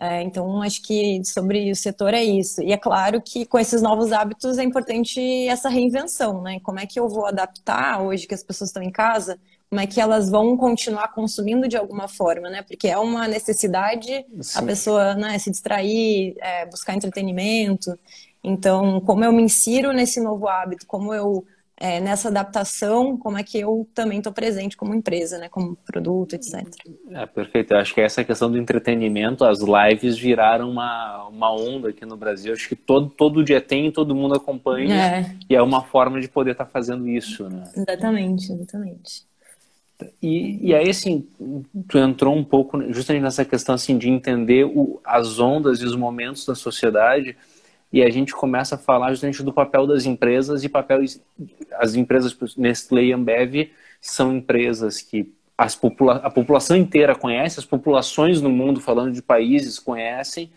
É, 0.04 0.24
então, 0.24 0.64
acho 0.64 0.82
que 0.82 1.24
sobre 1.24 1.72
o 1.72 1.76
setor 1.76 2.16
é 2.16 2.24
isso. 2.24 2.60
E 2.64 2.72
é 2.72 2.78
claro 2.78 3.22
que 3.22 3.46
com 3.46 3.60
esses 3.60 3.84
novos 3.84 4.12
hábitos 4.12 4.58
é 4.58 4.64
importante 4.64 5.22
essa 5.48 5.70
reinvenção, 5.70 6.42
né? 6.42 6.60
Como 6.62 6.80
é 6.80 6.88
que 6.88 7.00
eu 7.00 7.08
vou 7.08 7.28
adaptar 7.28 8.02
hoje 8.02 8.26
que 8.26 8.34
as 8.34 8.42
pessoas 8.44 8.72
estão 8.72 8.82
em 8.82 8.92
casa? 8.92 9.40
como 9.70 9.80
é 9.80 9.88
que 9.88 10.02
elas 10.02 10.30
vão 10.30 10.58
continuar 10.58 11.14
consumindo 11.14 11.66
de 11.66 11.78
alguma 11.78 12.06
forma, 12.06 12.50
né? 12.50 12.62
Porque 12.62 12.90
é 12.90 12.98
uma 12.98 13.26
necessidade 13.26 14.26
Sim. 14.42 14.60
a 14.60 14.64
pessoa 14.64 15.14
né, 15.16 15.40
se 15.40 15.50
distrair, 15.50 16.36
é, 16.42 16.66
buscar 16.66 16.94
entretenimento. 16.94 17.98
Então, 18.44 19.00
como 19.00 19.24
eu 19.24 19.32
me 19.32 19.42
insiro 19.44 19.94
nesse 19.94 20.20
novo 20.20 20.50
hábito, 20.50 20.86
como 20.86 21.14
eu 21.14 21.46
é, 21.82 22.00
nessa 22.00 22.28
adaptação, 22.28 23.18
como 23.18 23.40
é 23.40 23.44
que 23.44 23.60
eu 23.60 23.90
também 23.96 24.20
estou 24.20 24.32
presente 24.32 24.78
como 24.78 24.94
empresa, 24.94 25.40
né, 25.40 25.50
como 25.50 25.76
produto, 25.76 26.36
etc. 26.36 26.64
É, 27.10 27.26
perfeito. 27.26 27.74
Eu 27.74 27.80
acho 27.80 27.94
que 27.94 28.00
essa 28.00 28.24
questão 28.24 28.52
do 28.52 28.58
entretenimento, 28.58 29.44
as 29.44 29.60
lives 29.60 30.16
viraram 30.16 30.70
uma, 30.70 31.28
uma 31.28 31.52
onda 31.52 31.90
aqui 31.90 32.06
no 32.06 32.16
Brasil. 32.16 32.54
Acho 32.54 32.70
que 32.70 32.76
todo, 32.76 33.10
todo 33.10 33.44
dia 33.44 33.60
tem, 33.60 33.92
todo 33.92 34.14
mundo 34.14 34.36
acompanha, 34.36 34.96
é. 34.96 35.36
e 35.50 35.56
é 35.56 35.62
uma 35.62 35.82
forma 35.84 36.22
de 36.22 36.28
poder 36.28 36.52
estar 36.52 36.66
tá 36.66 36.72
fazendo 36.72 37.08
isso, 37.10 37.50
né? 37.50 37.64
Exatamente, 37.76 38.52
exatamente. 38.54 39.32
E, 40.22 40.70
e 40.70 40.76
aí, 40.76 40.90
assim, 40.90 41.28
tu 41.88 41.98
entrou 41.98 42.36
um 42.36 42.44
pouco 42.44 42.80
justamente 42.94 43.24
nessa 43.24 43.44
questão 43.44 43.76
assim, 43.76 43.98
de 43.98 44.08
entender 44.08 44.66
o, 44.66 45.00
as 45.04 45.40
ondas 45.40 45.82
e 45.82 45.86
os 45.86 45.96
momentos 45.96 46.46
da 46.46 46.54
sociedade, 46.54 47.36
e 47.92 48.02
a 48.02 48.10
gente 48.10 48.34
começa 48.34 48.76
a 48.76 48.78
falar 48.78 49.10
justamente 49.12 49.44
do 49.44 49.52
papel 49.52 49.86
das 49.86 50.06
empresas 50.06 50.64
e 50.64 50.70
papel 50.70 51.02
as 51.74 51.96
empresas 51.96 52.36
Nestlé 52.58 53.06
e 53.06 53.14
Ambev 53.14 53.72
são 54.00 54.36
empresas 54.36 55.02
que 55.02 55.34
as 55.58 55.76
popula 55.76 56.16
a 56.16 56.30
população 56.30 56.76
inteira 56.76 57.14
conhece, 57.14 57.60
as 57.60 57.66
populações 57.66 58.42
no 58.42 58.50
mundo, 58.50 58.80
falando 58.80 59.14
de 59.14 59.22
países, 59.22 59.78
conhecem, 59.78 60.50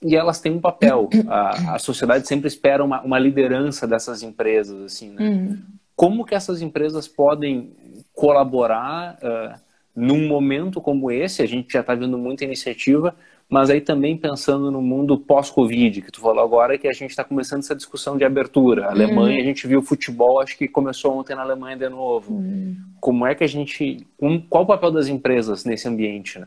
e 0.00 0.14
elas 0.14 0.40
têm 0.40 0.52
um 0.52 0.60
papel. 0.60 1.08
A, 1.26 1.74
a 1.74 1.78
sociedade 1.78 2.28
sempre 2.28 2.46
espera 2.46 2.84
uma, 2.84 3.00
uma 3.02 3.18
liderança 3.18 3.86
dessas 3.86 4.22
empresas, 4.22 4.80
assim, 4.82 5.10
né? 5.10 5.28
Uhum. 5.28 5.62
Como 5.96 6.24
que 6.24 6.34
essas 6.34 6.60
empresas 6.60 7.08
podem 7.08 7.72
colaborar 8.12 9.18
uh, 9.22 9.60
num 9.94 10.26
momento 10.26 10.80
como 10.80 11.10
esse, 11.10 11.42
a 11.42 11.46
gente 11.46 11.72
já 11.72 11.80
está 11.80 11.94
vendo 11.94 12.18
muita 12.18 12.44
iniciativa, 12.44 13.14
mas 13.48 13.70
aí 13.70 13.80
também 13.80 14.16
pensando 14.16 14.70
no 14.70 14.80
mundo 14.80 15.18
pós-Covid, 15.18 16.02
que 16.02 16.10
tu 16.10 16.20
falou 16.20 16.42
agora, 16.42 16.78
que 16.78 16.88
a 16.88 16.92
gente 16.92 17.10
está 17.10 17.22
começando 17.22 17.60
essa 17.60 17.74
discussão 17.74 18.16
de 18.16 18.24
abertura. 18.24 18.86
A 18.86 18.90
Alemanha, 18.90 19.36
uhum. 19.36 19.42
a 19.42 19.44
gente 19.44 19.66
viu 19.66 19.82
futebol, 19.82 20.40
acho 20.40 20.56
que 20.56 20.66
começou 20.66 21.16
ontem 21.16 21.36
na 21.36 21.42
Alemanha 21.42 21.76
de 21.76 21.88
novo. 21.88 22.34
Uhum. 22.34 22.76
Como 23.00 23.26
é 23.26 23.34
que 23.34 23.44
a 23.44 23.46
gente. 23.46 24.06
Qual 24.48 24.64
o 24.64 24.66
papel 24.66 24.90
das 24.90 25.08
empresas 25.08 25.64
nesse 25.64 25.86
ambiente, 25.86 26.38
né? 26.38 26.46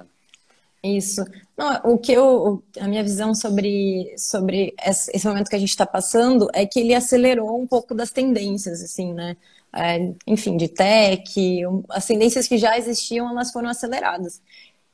Isso. 0.83 1.23
Não, 1.57 1.93
o 1.93 1.97
que 1.97 2.13
eu, 2.13 2.63
a 2.79 2.87
minha 2.87 3.03
visão 3.03 3.33
sobre, 3.33 4.13
sobre 4.17 4.73
esse 4.85 5.27
momento 5.27 5.49
que 5.49 5.55
a 5.55 5.59
gente 5.59 5.69
está 5.69 5.85
passando 5.85 6.47
é 6.53 6.65
que 6.65 6.79
ele 6.79 6.93
acelerou 6.93 7.59
um 7.59 7.67
pouco 7.67 7.95
das 7.95 8.11
tendências, 8.11 8.81
assim, 8.81 9.13
né? 9.13 9.35
É, 9.75 10.13
enfim, 10.25 10.57
de 10.57 10.67
tech, 10.67 11.61
as 11.89 12.05
tendências 12.05 12.47
que 12.47 12.57
já 12.57 12.77
existiam, 12.77 13.29
elas 13.29 13.51
foram 13.51 13.69
aceleradas. 13.69 14.41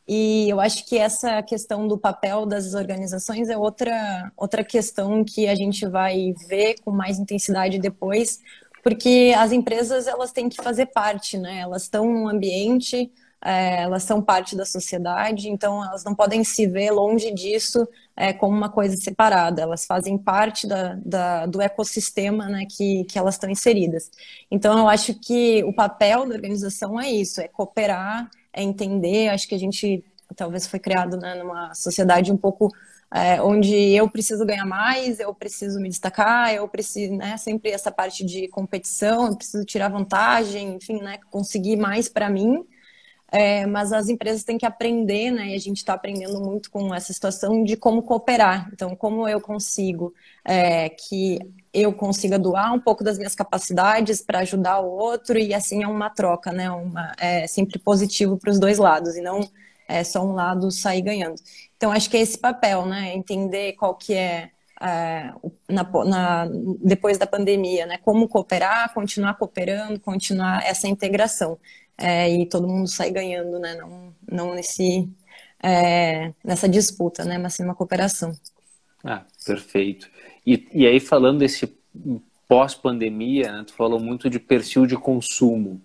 E 0.07 0.49
eu 0.49 0.59
acho 0.59 0.85
que 0.85 0.97
essa 0.97 1.41
questão 1.41 1.87
do 1.87 1.97
papel 1.97 2.45
das 2.45 2.73
organizações 2.73 3.49
é 3.49 3.57
outra, 3.57 4.31
outra 4.35 4.63
questão 4.63 5.23
que 5.23 5.47
a 5.47 5.55
gente 5.55 5.87
vai 5.87 6.33
ver 6.47 6.75
com 6.83 6.91
mais 6.91 7.17
intensidade 7.19 7.79
depois, 7.79 8.39
porque 8.83 9.33
as 9.37 9.53
empresas 9.53 10.07
elas 10.07 10.33
têm 10.33 10.49
que 10.49 10.61
fazer 10.61 10.87
parte, 10.87 11.37
né? 11.37 11.59
Elas 11.59 11.83
estão 11.83 12.05
num 12.05 12.27
ambiente 12.27 13.09
é, 13.43 13.81
elas 13.81 14.03
são 14.03 14.21
parte 14.21 14.55
da 14.55 14.65
sociedade, 14.65 15.49
então 15.49 15.83
elas 15.83 16.03
não 16.03 16.15
podem 16.15 16.43
se 16.43 16.65
ver 16.65 16.91
longe 16.91 17.33
disso 17.33 17.85
é, 18.15 18.31
como 18.31 18.55
uma 18.55 18.69
coisa 18.69 18.95
separada, 18.95 19.61
elas 19.61 19.85
fazem 19.85 20.17
parte 20.17 20.65
da, 20.65 20.97
da, 21.03 21.45
do 21.45 21.61
ecossistema 21.61 22.47
né, 22.47 22.65
que, 22.69 23.03
que 23.05 23.19
elas 23.19 23.35
estão 23.35 23.49
inseridas. 23.49 24.09
Então 24.49 24.77
eu 24.79 24.87
acho 24.87 25.13
que 25.15 25.63
o 25.65 25.73
papel 25.73 26.27
da 26.27 26.35
organização 26.35 26.99
é 26.99 27.11
isso, 27.11 27.41
é 27.41 27.47
cooperar, 27.47 28.29
é 28.53 28.63
entender, 28.63 29.29
acho 29.29 29.47
que 29.47 29.55
a 29.55 29.59
gente 29.59 30.03
talvez 30.35 30.65
foi 30.65 30.79
criado 30.79 31.17
né, 31.17 31.35
numa 31.35 31.73
sociedade 31.75 32.31
um 32.31 32.37
pouco 32.37 32.69
é, 33.13 33.41
onde 33.41 33.75
eu 33.75 34.09
preciso 34.09 34.45
ganhar 34.45 34.65
mais, 34.65 35.19
eu 35.19 35.33
preciso 35.35 35.79
me 35.79 35.89
destacar, 35.89 36.53
eu 36.53 36.67
preciso, 36.67 37.13
né, 37.15 37.37
sempre 37.37 37.69
essa 37.71 37.91
parte 37.91 38.25
de 38.25 38.47
competição, 38.47 39.27
eu 39.27 39.35
preciso 39.35 39.63
tirar 39.65 39.89
vantagem, 39.89 40.75
enfim, 40.75 40.99
né, 41.01 41.19
conseguir 41.29 41.75
mais 41.75 42.09
para 42.09 42.29
mim, 42.29 42.65
é, 43.33 43.65
mas 43.65 43.91
as 43.91 44.09
empresas 44.09 44.43
têm 44.43 44.59
que 44.59 44.65
aprender, 44.65 45.31
né? 45.31 45.49
E 45.49 45.55
a 45.55 45.59
gente 45.59 45.77
está 45.77 45.95
aprendendo 45.95 46.39
muito 46.39 46.69
com 46.69 46.93
essa 46.93 47.11
situação 47.11 47.63
de 47.63 47.75
como 47.75 48.03
cooperar. 48.03 48.69
Então, 48.71 48.95
como 48.95 49.27
eu 49.27 49.41
consigo 49.41 50.13
é, 50.45 50.89
que 50.89 51.39
eu 51.73 51.91
consiga 51.91 52.37
doar 52.37 52.71
um 52.71 52.79
pouco 52.79 53.03
das 53.03 53.17
minhas 53.17 53.33
capacidades 53.33 54.21
para 54.21 54.39
ajudar 54.41 54.81
o 54.81 54.87
outro 54.87 55.39
e 55.39 55.51
assim 55.51 55.81
é 55.81 55.87
uma 55.87 56.11
troca, 56.11 56.51
né? 56.51 56.69
Uma, 56.69 57.11
é 57.19 57.47
sempre 57.47 57.79
positivo 57.79 58.37
para 58.37 58.51
os 58.51 58.59
dois 58.59 58.77
lados 58.77 59.15
e 59.15 59.21
não 59.21 59.39
é 59.87 60.03
só 60.03 60.23
um 60.23 60.33
lado 60.33 60.69
sair 60.69 61.01
ganhando. 61.01 61.41
Então, 61.75 61.91
acho 61.91 62.11
que 62.11 62.17
é 62.17 62.21
esse 62.21 62.37
papel, 62.37 62.85
né? 62.85 63.15
Entender 63.15 63.73
qual 63.73 63.95
que 63.95 64.13
é 64.13 64.51
é, 64.81 65.33
na, 65.69 65.83
na, 66.05 66.47
depois 66.83 67.17
da 67.17 67.25
pandemia, 67.25 67.85
né? 67.85 67.97
Como 67.99 68.27
cooperar, 68.27 68.93
continuar 68.93 69.35
cooperando, 69.35 69.99
continuar 69.99 70.63
essa 70.65 70.87
integração 70.87 71.57
é, 71.97 72.29
e 72.29 72.45
todo 72.45 72.67
mundo 72.67 72.87
sair 72.87 73.11
ganhando, 73.11 73.59
né? 73.59 73.75
Não, 73.75 74.13
não 74.29 74.55
nesse 74.55 75.09
é, 75.61 76.33
nessa 76.43 76.67
disputa, 76.67 77.23
né? 77.23 77.37
Mas 77.37 77.55
sim 77.55 77.63
uma 77.63 77.75
cooperação. 77.75 78.37
Ah, 79.03 79.23
perfeito. 79.45 80.09
E, 80.45 80.67
e 80.73 80.85
aí 80.85 80.99
falando 80.99 81.39
desse 81.39 81.67
pós-pandemia, 82.47 83.51
né, 83.51 83.63
tu 83.65 83.73
falou 83.73 83.99
muito 83.99 84.29
de 84.29 84.39
perfil 84.39 84.85
de 84.85 84.95
consumo. 84.95 85.81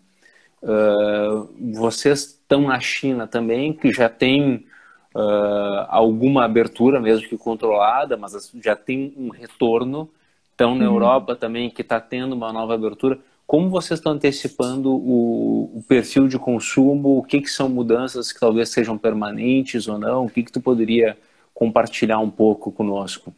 Uh, 0.62 1.48
vocês 1.74 2.20
estão 2.20 2.62
na 2.62 2.80
China 2.80 3.26
também, 3.26 3.72
que 3.72 3.92
já 3.92 4.08
tem 4.08 4.66
uh, 5.14 5.86
alguma 5.88 6.44
abertura, 6.44 7.00
mesmo 7.00 7.28
que 7.28 7.38
controlada, 7.38 8.16
mas 8.16 8.52
já 8.62 8.74
tem 8.74 9.14
um 9.16 9.30
retorno. 9.30 10.10
Estão 10.50 10.74
na 10.74 10.86
uhum. 10.86 10.94
Europa 10.94 11.36
também, 11.36 11.70
que 11.70 11.82
está 11.82 12.00
tendo 12.00 12.34
uma 12.34 12.52
nova 12.52 12.74
abertura. 12.74 13.18
Como 13.48 13.70
vocês 13.70 13.98
estão 13.98 14.12
antecipando 14.12 14.94
o, 14.94 15.78
o, 15.78 15.82
perfil 15.88 16.28
de 16.28 16.38
consumo? 16.38 17.16
O 17.16 17.22
que, 17.22 17.40
que 17.40 17.48
são 17.48 17.66
mudanças 17.66 18.30
que 18.30 18.38
talvez 18.38 18.68
sejam 18.68 18.98
permanentes 18.98 19.88
ou 19.88 19.98
não? 19.98 20.26
O 20.26 20.28
que, 20.28 20.42
que 20.42 20.52
tu 20.52 20.60
poderia 20.60 21.16
compartilhar 21.54 22.18
um 22.18 22.30
pouco 22.30 22.70
conosco? 22.70 23.34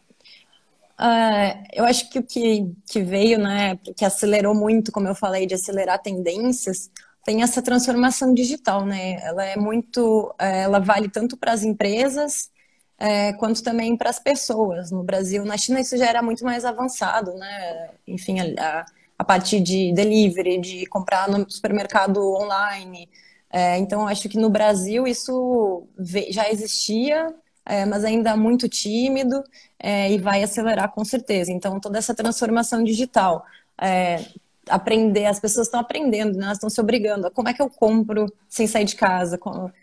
Uh, 0.99 1.65
eu 1.73 1.85
acho 1.85 2.11
que 2.11 2.19
o 2.19 2.25
que, 2.25 2.73
que 2.91 3.03
veio, 3.03 3.39
né, 3.39 3.77
que 3.97 4.05
acelerou 4.05 4.53
muito, 4.53 4.91
como 4.91 5.07
eu 5.07 5.15
falei, 5.15 5.47
de 5.47 5.55
acelerar 5.55 6.03
tendências, 6.03 6.91
tem 7.25 7.45
essa 7.45 7.63
transformação 7.63 8.35
digital, 8.35 8.85
né? 8.85 9.13
Ela 9.23 9.45
é 9.45 9.57
muito, 9.57 10.35
é, 10.41 10.63
ela 10.63 10.81
vale 10.81 11.09
tanto 11.09 11.37
para 11.37 11.53
as 11.53 11.63
empresas 11.63 12.51
é, 12.99 13.33
quanto 13.35 13.63
também 13.63 13.97
para 13.97 14.11
as 14.11 14.19
pessoas. 14.19 14.91
No 14.91 15.05
Brasil, 15.05 15.45
na 15.45 15.57
China 15.57 15.79
isso 15.79 15.97
já 15.97 16.07
era 16.07 16.21
muito 16.21 16.45
mais 16.45 16.65
avançado, 16.65 17.33
né? 17.35 17.91
Enfim, 18.09 18.41
a, 18.41 18.81
a 18.81 19.00
partir 19.25 19.61
de 19.61 19.93
delivery, 19.93 20.59
de 20.59 20.87
comprar 20.87 21.29
no 21.29 21.49
supermercado 21.51 22.19
online. 22.35 23.09
É, 23.53 23.79
então, 23.79 24.07
acho 24.07 24.29
que 24.29 24.39
no 24.39 24.49
Brasil 24.49 25.07
isso 25.07 25.87
já 26.31 26.51
existia, 26.51 27.35
é, 27.67 27.85
mas 27.85 28.05
ainda 28.05 28.37
muito 28.37 28.69
tímido 28.69 29.43
é, 29.79 30.11
e 30.13 30.19
vai 30.19 30.43
acelerar 30.43 30.93
com 30.93 31.05
certeza. 31.05 31.53
Então, 31.53 31.81
toda 31.81 31.99
essa 31.99 32.15
transformação 32.15 32.83
digital 32.83 33.45
é, 33.81 34.25
aprender, 34.69 35.27
as 35.27 35.41
pessoas 35.41 35.67
estão 35.67 35.81
aprendendo, 35.81 36.39
né? 36.39 36.45
elas 36.45 36.59
estão 36.59 36.71
se 36.71 36.81
obrigando 36.81 37.27
a 37.27 37.31
como 37.31 37.49
é 37.49 37.55
que 37.55 37.61
eu 37.61 37.69
compro 37.69 38.27
sem 38.49 38.67
sair 38.67 38.85
de 38.85 38.97
casa. 38.97 39.39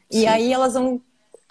E 0.09 0.21
Sim. 0.21 0.27
aí 0.27 0.53
elas 0.53 0.73
vão, 0.73 1.01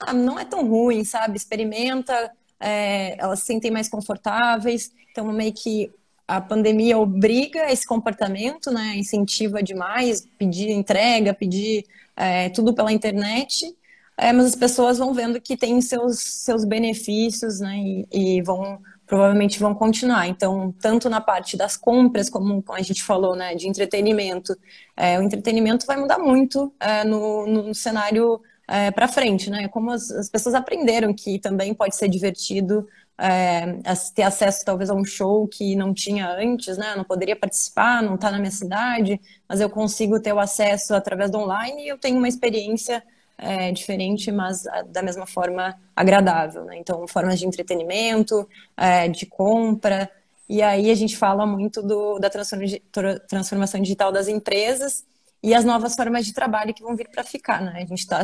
ah, 0.01 0.13
não 0.13 0.39
é 0.39 0.45
tão 0.45 0.67
ruim, 0.67 1.05
sabe? 1.05 1.37
Experimenta, 1.37 2.33
é, 2.59 3.17
elas 3.19 3.41
se 3.41 3.47
sentem 3.47 3.71
mais 3.71 3.89
confortáveis. 3.89 4.91
Então, 5.11 5.27
meio 5.33 5.53
que 5.53 5.93
a 6.27 6.41
pandemia 6.41 6.99
obriga 6.99 7.71
esse 7.71 7.87
comportamento, 7.87 8.71
né? 8.71 8.97
Incentiva 8.97 9.63
demais, 9.63 10.27
pedir 10.39 10.71
entrega, 10.71 11.33
pedir 11.33 11.85
é, 12.17 12.49
tudo 12.51 12.75
pela 12.75 12.93
internet. 12.93 13.75
É, 14.17 14.33
mas 14.33 14.47
as 14.47 14.57
pessoas 14.57 14.99
vão 14.99 15.13
vendo 15.13 15.41
que 15.41 15.57
tem 15.57 15.81
seus, 15.81 16.19
seus 16.19 16.65
benefícios, 16.65 17.61
né? 17.61 17.77
E, 17.79 18.39
e 18.39 18.43
vão 18.43 18.81
provavelmente 19.07 19.61
vão 19.61 19.75
continuar. 19.75 20.27
Então, 20.27 20.75
tanto 20.81 21.09
na 21.09 21.21
parte 21.21 21.57
das 21.57 21.77
compras, 21.77 22.29
como 22.29 22.63
a 22.71 22.83
gente 22.83 23.03
falou, 23.03 23.37
né, 23.37 23.55
de 23.55 23.69
entretenimento, 23.69 24.57
é, 24.97 25.19
o 25.19 25.23
entretenimento 25.23 25.87
vai 25.87 25.97
mudar 25.97 26.19
muito 26.19 26.75
é, 26.81 27.05
no, 27.05 27.47
no, 27.47 27.75
cenário 27.75 28.41
é, 28.67 28.91
para 28.91 29.07
frente, 29.07 29.49
né? 29.49 29.69
Como 29.69 29.93
as, 29.93 30.11
as, 30.11 30.29
pessoas 30.29 30.57
aprenderam 30.57 31.15
que 31.15 31.39
também 31.39 31.73
pode 31.73 31.95
ser 31.95 32.09
divertido 32.09 32.87
é, 33.19 33.81
ter 34.15 34.23
acesso 34.23 34.65
talvez 34.65 34.91
a 34.91 34.95
um 34.95 35.05
show 35.05 35.49
que 35.49 35.75
não 35.75 35.95
tinha 35.95 36.29
antes, 36.31 36.77
né? 36.77 36.95
Não 36.97 37.05
poderia 37.05 37.35
participar, 37.35 38.03
não 38.03 38.17
está 38.17 38.31
na 38.31 38.39
minha 38.39 38.51
cidade, 38.51 39.21
mas 39.49 39.61
eu 39.61 39.71
consigo 39.71 40.21
ter 40.21 40.33
o 40.33 40.39
acesso 40.39 40.95
através 40.95 41.31
do 41.31 41.39
online 41.39 41.85
e 41.85 41.89
eu 41.89 41.99
tenho 41.99 42.19
uma 42.19 42.29
experiência 42.29 43.03
é, 43.39 43.73
diferente, 43.73 44.31
mas 44.31 44.67
ah, 44.67 44.83
da 44.83 45.03
mesma 45.03 45.27
forma 45.27 45.79
agradável. 45.95 46.65
Né? 46.65 46.79
Então, 46.79 47.07
formas 47.09 47.39
de 47.39 47.47
entretenimento, 47.47 48.49
é, 48.77 49.09
de 49.09 49.27
compra. 49.27 50.11
E 50.49 50.63
aí 50.63 50.91
a 50.91 50.95
gente 50.95 51.17
fala 51.17 51.47
muito 51.47 51.83
do, 51.83 52.19
da 52.19 52.31
transformação 52.31 53.81
digital 53.81 54.13
das 54.13 54.29
empresas 54.29 55.05
e 55.43 55.55
as 55.55 55.65
novas 55.65 55.95
formas 55.95 56.25
de 56.25 56.33
trabalho 56.33 56.75
que 56.75 56.83
vão 56.83 56.95
vir 56.97 57.09
para 57.09 57.25
ficar. 57.25 57.63
Né? 57.63 57.73
A 57.77 57.87
gente 57.87 58.01
está 58.01 58.23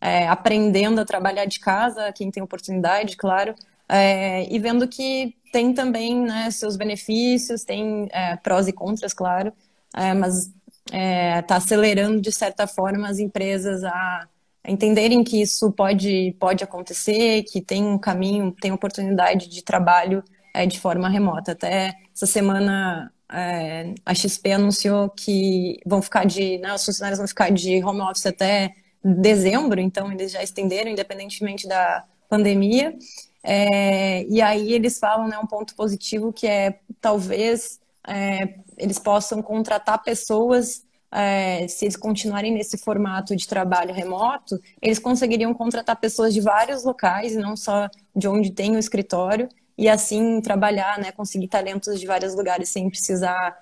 é, 0.00 0.28
aprendendo 0.28 1.00
a 1.00 1.04
trabalhar 1.04 1.46
de 1.46 1.58
casa, 1.60 2.12
quem 2.12 2.30
tem 2.30 2.42
oportunidade, 2.42 3.16
claro, 3.16 3.54
é, 3.88 4.52
e 4.52 4.58
vendo 4.58 4.86
que 4.88 5.34
tem 5.52 5.72
também 5.72 6.20
né, 6.20 6.50
seus 6.50 6.76
benefícios, 6.76 7.64
tem 7.64 8.08
é, 8.12 8.36
prós 8.36 8.68
e 8.68 8.72
contras, 8.72 9.14
claro, 9.14 9.52
é, 9.94 10.12
mas 10.14 10.54
está 10.92 11.56
acelerando 11.56 12.20
de 12.20 12.30
certa 12.30 12.66
forma 12.66 13.08
as 13.08 13.18
empresas 13.18 13.82
a 13.82 14.28
entenderem 14.66 15.22
que 15.22 15.40
isso 15.40 15.70
pode, 15.72 16.36
pode 16.38 16.64
acontecer, 16.64 17.44
que 17.44 17.60
tem 17.60 17.84
um 17.84 17.98
caminho, 17.98 18.54
tem 18.60 18.72
oportunidade 18.72 19.48
de 19.48 19.62
trabalho 19.62 20.22
é, 20.52 20.66
de 20.66 20.80
forma 20.80 21.08
remota. 21.08 21.52
Até 21.52 21.94
essa 22.14 22.26
semana 22.26 23.12
é, 23.30 23.94
a 24.04 24.14
XP 24.14 24.52
anunciou 24.52 25.08
que 25.10 25.78
vão 25.86 26.02
ficar 26.02 26.24
de, 26.24 26.58
né, 26.58 26.74
os 26.74 26.84
funcionários 26.84 27.18
vão 27.18 27.28
ficar 27.28 27.50
de 27.50 27.82
home 27.82 28.00
office 28.00 28.26
até 28.26 28.74
dezembro, 29.04 29.80
então 29.80 30.10
eles 30.10 30.32
já 30.32 30.42
estenderam, 30.42 30.90
independentemente 30.90 31.68
da 31.68 32.04
pandemia. 32.28 32.96
É, 33.48 34.24
e 34.24 34.42
aí 34.42 34.72
eles 34.72 34.98
falam 34.98 35.28
né, 35.28 35.38
um 35.38 35.46
ponto 35.46 35.76
positivo 35.76 36.32
que 36.32 36.48
é 36.48 36.80
talvez 37.00 37.78
é, 38.04 38.56
eles 38.76 38.98
possam 38.98 39.40
contratar 39.40 40.02
pessoas 40.02 40.84
é, 41.12 41.68
se 41.68 41.84
eles 41.84 41.96
continuarem 41.96 42.52
nesse 42.52 42.76
formato 42.76 43.36
de 43.36 43.46
trabalho 43.46 43.94
remoto, 43.94 44.60
eles 44.82 44.98
conseguiriam 44.98 45.54
contratar 45.54 45.96
pessoas 45.96 46.34
de 46.34 46.40
vários 46.40 46.84
locais, 46.84 47.36
não 47.36 47.56
só 47.56 47.88
de 48.14 48.26
onde 48.26 48.50
tem 48.50 48.74
o 48.74 48.78
escritório, 48.78 49.48
e 49.78 49.88
assim 49.88 50.40
trabalhar, 50.40 50.98
né, 50.98 51.12
conseguir 51.12 51.48
talentos 51.48 52.00
de 52.00 52.06
vários 52.06 52.34
lugares 52.34 52.68
sem 52.68 52.88
precisar 52.88 53.56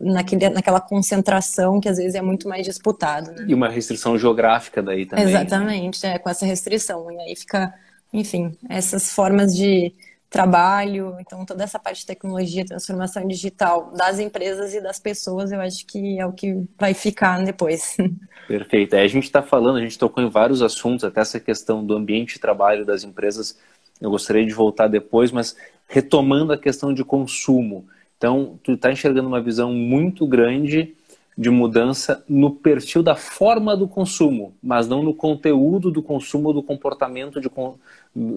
naquele, 0.00 0.48
naquela 0.50 0.80
concentração 0.80 1.80
que 1.80 1.88
às 1.88 1.98
vezes 1.98 2.14
é 2.14 2.22
muito 2.22 2.48
mais 2.48 2.64
disputado. 2.64 3.32
Né? 3.32 3.46
E 3.48 3.54
uma 3.54 3.68
restrição 3.68 4.16
geográfica 4.16 4.82
daí 4.82 5.04
também. 5.04 5.24
Exatamente, 5.24 6.06
é, 6.06 6.18
com 6.18 6.30
essa 6.30 6.46
restrição. 6.46 7.10
E 7.10 7.20
aí 7.20 7.36
fica, 7.36 7.74
enfim, 8.12 8.56
essas 8.68 9.12
formas 9.12 9.54
de 9.54 9.92
trabalho, 10.30 11.16
então 11.20 11.44
toda 11.44 11.64
essa 11.64 11.78
parte 11.78 12.00
de 12.00 12.06
tecnologia, 12.06 12.64
transformação 12.64 13.26
digital 13.26 13.90
das 13.96 14.18
empresas 14.18 14.74
e 14.74 14.80
das 14.80 14.98
pessoas, 14.98 15.50
eu 15.50 15.60
acho 15.60 15.86
que 15.86 16.18
é 16.18 16.26
o 16.26 16.32
que 16.32 16.64
vai 16.78 16.92
ficar 16.92 17.42
depois. 17.42 17.96
Perfeito. 18.46 18.94
É, 18.94 19.02
a 19.02 19.08
gente 19.08 19.24
está 19.24 19.42
falando, 19.42 19.78
a 19.78 19.80
gente 19.80 19.98
tocou 19.98 20.22
em 20.22 20.28
vários 20.28 20.60
assuntos, 20.62 21.04
até 21.04 21.20
essa 21.20 21.40
questão 21.40 21.84
do 21.84 21.94
ambiente 21.94 22.34
de 22.34 22.40
trabalho 22.40 22.84
das 22.84 23.04
empresas, 23.04 23.58
eu 24.00 24.10
gostaria 24.10 24.44
de 24.44 24.52
voltar 24.52 24.86
depois, 24.86 25.32
mas 25.32 25.56
retomando 25.86 26.52
a 26.52 26.58
questão 26.58 26.92
de 26.92 27.04
consumo. 27.04 27.86
Então, 28.16 28.58
tu 28.62 28.72
está 28.72 28.92
enxergando 28.92 29.28
uma 29.28 29.40
visão 29.40 29.72
muito 29.72 30.26
grande 30.26 30.94
de 31.38 31.50
mudança 31.50 32.24
no 32.28 32.50
perfil 32.50 33.00
da 33.00 33.14
forma 33.14 33.76
do 33.76 33.86
consumo, 33.86 34.56
mas 34.60 34.88
não 34.88 35.04
no 35.04 35.14
conteúdo 35.14 35.88
do 35.88 36.02
consumo, 36.02 36.52
do 36.52 36.64
comportamento 36.64 37.40
de 37.40 37.48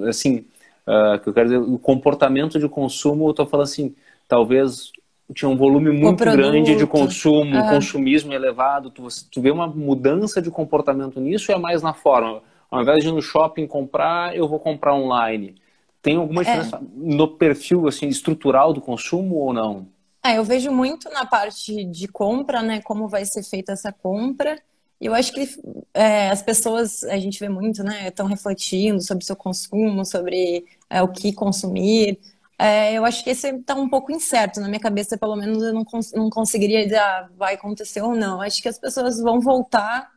assim, 0.07 0.45
uh, 0.85 1.19
que 1.19 1.27
eu 1.27 1.33
quero 1.33 1.49
dizer, 1.49 1.57
o 1.57 1.79
comportamento 1.79 2.59
de 2.59 2.69
consumo, 2.69 3.25
eu 3.25 3.31
estou 3.31 3.47
falando 3.47 3.63
assim, 3.63 3.95
talvez 4.27 4.91
tinha 5.33 5.49
um 5.49 5.57
volume 5.57 5.89
muito 5.89 6.23
grande 6.23 6.75
de 6.75 6.85
consumo, 6.85 7.57
um 7.57 7.69
consumismo 7.69 8.33
elevado, 8.33 8.91
tu, 8.91 9.07
tu 9.31 9.41
vê 9.41 9.49
uma 9.49 9.65
mudança 9.65 10.39
de 10.39 10.51
comportamento 10.51 11.19
nisso 11.19 11.51
ou 11.51 11.57
é 11.57 11.59
mais 11.59 11.81
na 11.81 11.95
forma? 11.95 12.43
Ao 12.69 12.83
invés 12.83 13.03
de 13.03 13.09
ir 13.09 13.13
no 13.13 13.21
shopping 13.21 13.65
comprar, 13.65 14.35
eu 14.35 14.47
vou 14.47 14.59
comprar 14.59 14.93
online. 14.93 15.55
Tem 16.03 16.17
alguma 16.17 16.41
é. 16.41 16.45
diferença 16.45 16.75
é. 16.75 16.79
no 16.95 17.27
perfil 17.29 17.87
assim 17.87 18.07
estrutural 18.07 18.73
do 18.73 18.79
consumo 18.79 19.37
ou 19.37 19.51
não? 19.51 19.87
É, 20.31 20.37
eu 20.37 20.43
vejo 20.45 20.71
muito 20.71 21.09
na 21.09 21.25
parte 21.25 21.83
de 21.85 22.07
compra, 22.07 22.61
né? 22.61 22.81
Como 22.81 23.07
vai 23.07 23.25
ser 23.25 23.43
feita 23.43 23.73
essa 23.73 23.91
compra. 23.91 24.61
Eu 24.99 25.13
acho 25.13 25.33
que 25.33 25.47
é, 25.93 26.29
as 26.29 26.41
pessoas, 26.41 27.03
a 27.03 27.17
gente 27.17 27.39
vê 27.39 27.49
muito, 27.49 27.83
né, 27.83 28.07
estão 28.07 28.27
refletindo 28.27 29.01
sobre 29.01 29.25
seu 29.25 29.35
consumo, 29.35 30.05
sobre 30.05 30.63
é, 30.89 31.01
o 31.01 31.07
que 31.07 31.33
consumir. 31.33 32.19
É, 32.57 32.93
eu 32.93 33.03
acho 33.03 33.23
que 33.23 33.31
esse 33.31 33.47
está 33.49 33.73
um 33.75 33.89
pouco 33.89 34.11
incerto 34.11 34.61
na 34.61 34.67
minha 34.67 34.79
cabeça, 34.79 35.17
pelo 35.17 35.35
menos 35.35 35.63
eu 35.63 35.73
não, 35.73 35.83
cons 35.83 36.11
não 36.13 36.29
conseguiria 36.29 36.83
dizer, 36.83 36.99
ah, 36.99 37.29
vai 37.35 37.55
acontecer 37.55 38.01
ou 38.01 38.15
não. 38.15 38.41
Acho 38.41 38.61
que 38.61 38.69
as 38.69 38.77
pessoas 38.79 39.19
vão 39.19 39.41
voltar 39.41 40.09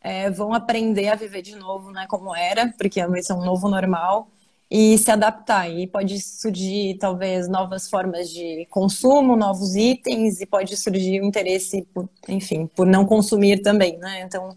é, 0.00 0.30
vão 0.30 0.52
aprender 0.54 1.08
a 1.08 1.16
viver 1.16 1.42
de 1.42 1.56
novo, 1.56 1.90
né, 1.90 2.06
como 2.08 2.34
era, 2.36 2.72
porque 2.78 3.04
vai 3.06 3.22
ser 3.22 3.32
um 3.32 3.44
novo 3.44 3.68
normal 3.68 4.30
e 4.70 4.98
se 4.98 5.10
adaptar. 5.10 5.70
E 5.70 5.86
pode 5.86 6.20
surgir, 6.20 6.96
talvez, 6.98 7.48
novas 7.48 7.88
formas 7.88 8.30
de 8.30 8.66
consumo, 8.70 9.36
novos 9.36 9.74
itens, 9.74 10.40
e 10.40 10.46
pode 10.46 10.76
surgir 10.76 11.20
o 11.20 11.24
interesse, 11.24 11.86
por, 11.94 12.08
enfim, 12.28 12.66
por 12.74 12.86
não 12.86 13.04
consumir 13.04 13.62
também, 13.62 13.96
né? 13.98 14.22
Então, 14.22 14.56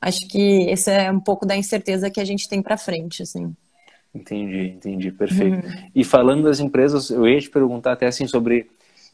acho 0.00 0.26
que 0.28 0.62
esse 0.70 0.90
é 0.90 1.10
um 1.10 1.20
pouco 1.20 1.44
da 1.46 1.56
incerteza 1.56 2.10
que 2.10 2.20
a 2.20 2.24
gente 2.24 2.48
tem 2.48 2.62
para 2.62 2.76
frente, 2.76 3.22
assim. 3.22 3.54
Entendi, 4.14 4.72
entendi, 4.76 5.12
perfeito. 5.12 5.66
Uhum. 5.66 5.90
E 5.94 6.02
falando 6.02 6.44
das 6.44 6.58
empresas, 6.58 7.10
eu 7.10 7.28
ia 7.28 7.40
te 7.40 7.48
perguntar 7.48 7.92
até 7.92 8.06
assim 8.06 8.26
sobre 8.26 8.68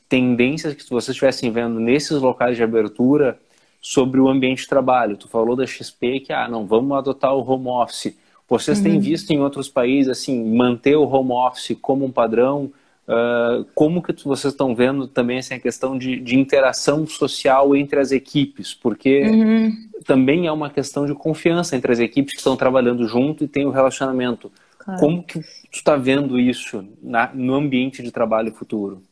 tendências 0.09 0.75
que 0.75 0.89
vocês 0.89 1.11
estivessem 1.11 1.51
vendo 1.51 1.79
nesses 1.81 2.21
locais 2.21 2.57
de 2.57 2.63
abertura 2.63 3.39
sobre 3.81 4.21
o 4.21 4.29
ambiente 4.29 4.63
de 4.63 4.69
trabalho. 4.69 5.17
Tu 5.17 5.29
falou 5.29 5.55
da 5.55 5.67
XP 5.67 6.21
que, 6.21 6.33
ah, 6.33 6.49
não, 6.49 6.67
vamos 6.67 6.97
adotar 6.97 7.35
o 7.35 7.47
home 7.47 7.69
office. 7.69 8.17
Vocês 8.49 8.79
uhum. 8.79 8.85
têm 8.85 9.01
visto 9.01 9.31
em 9.31 9.41
outros 9.41 9.69
países, 9.69 10.11
assim, 10.11 10.55
manter 10.55 10.97
o 10.97 11.05
home 11.05 11.33
office 11.33 11.77
como 11.81 12.05
um 12.05 12.13
padrão? 12.13 12.73
Uh, 13.09 13.65
como 13.75 14.03
que 14.03 14.13
vocês 14.25 14.53
estão 14.53 14.75
vendo 14.75 15.07
também 15.07 15.39
assim, 15.39 15.55
a 15.55 15.61
questão 15.61 15.97
de, 15.97 16.19
de 16.19 16.37
interação 16.37 17.07
social 17.07 17.75
entre 17.77 18.01
as 18.01 18.13
equipes? 18.13 18.75
Porque 18.75 19.23
uhum. 19.23 19.73
também 20.05 20.47
é 20.47 20.53
uma 20.53 20.71
questão 20.71 21.07
de 21.07 21.15
confiança 21.15 21.77
entre 21.77 21.93
as 21.93 21.99
equipes 21.99 22.33
que 22.33 22.39
estão 22.39 22.57
trabalhando 22.57 23.07
junto 23.07 23.45
e 23.45 23.49
tem 23.49 23.65
o 23.65 23.69
um 23.69 23.73
relacionamento. 23.73 24.51
Claro. 24.79 25.01
Como 25.01 25.23
que 25.23 25.41
tu 25.41 25.47
está 25.73 25.97
vendo 25.97 26.39
isso 26.39 26.85
na, 27.03 27.31
no 27.35 27.55
ambiente 27.55 28.03
de 28.03 28.13
trabalho 28.13 28.53
futuro? 28.53 29.03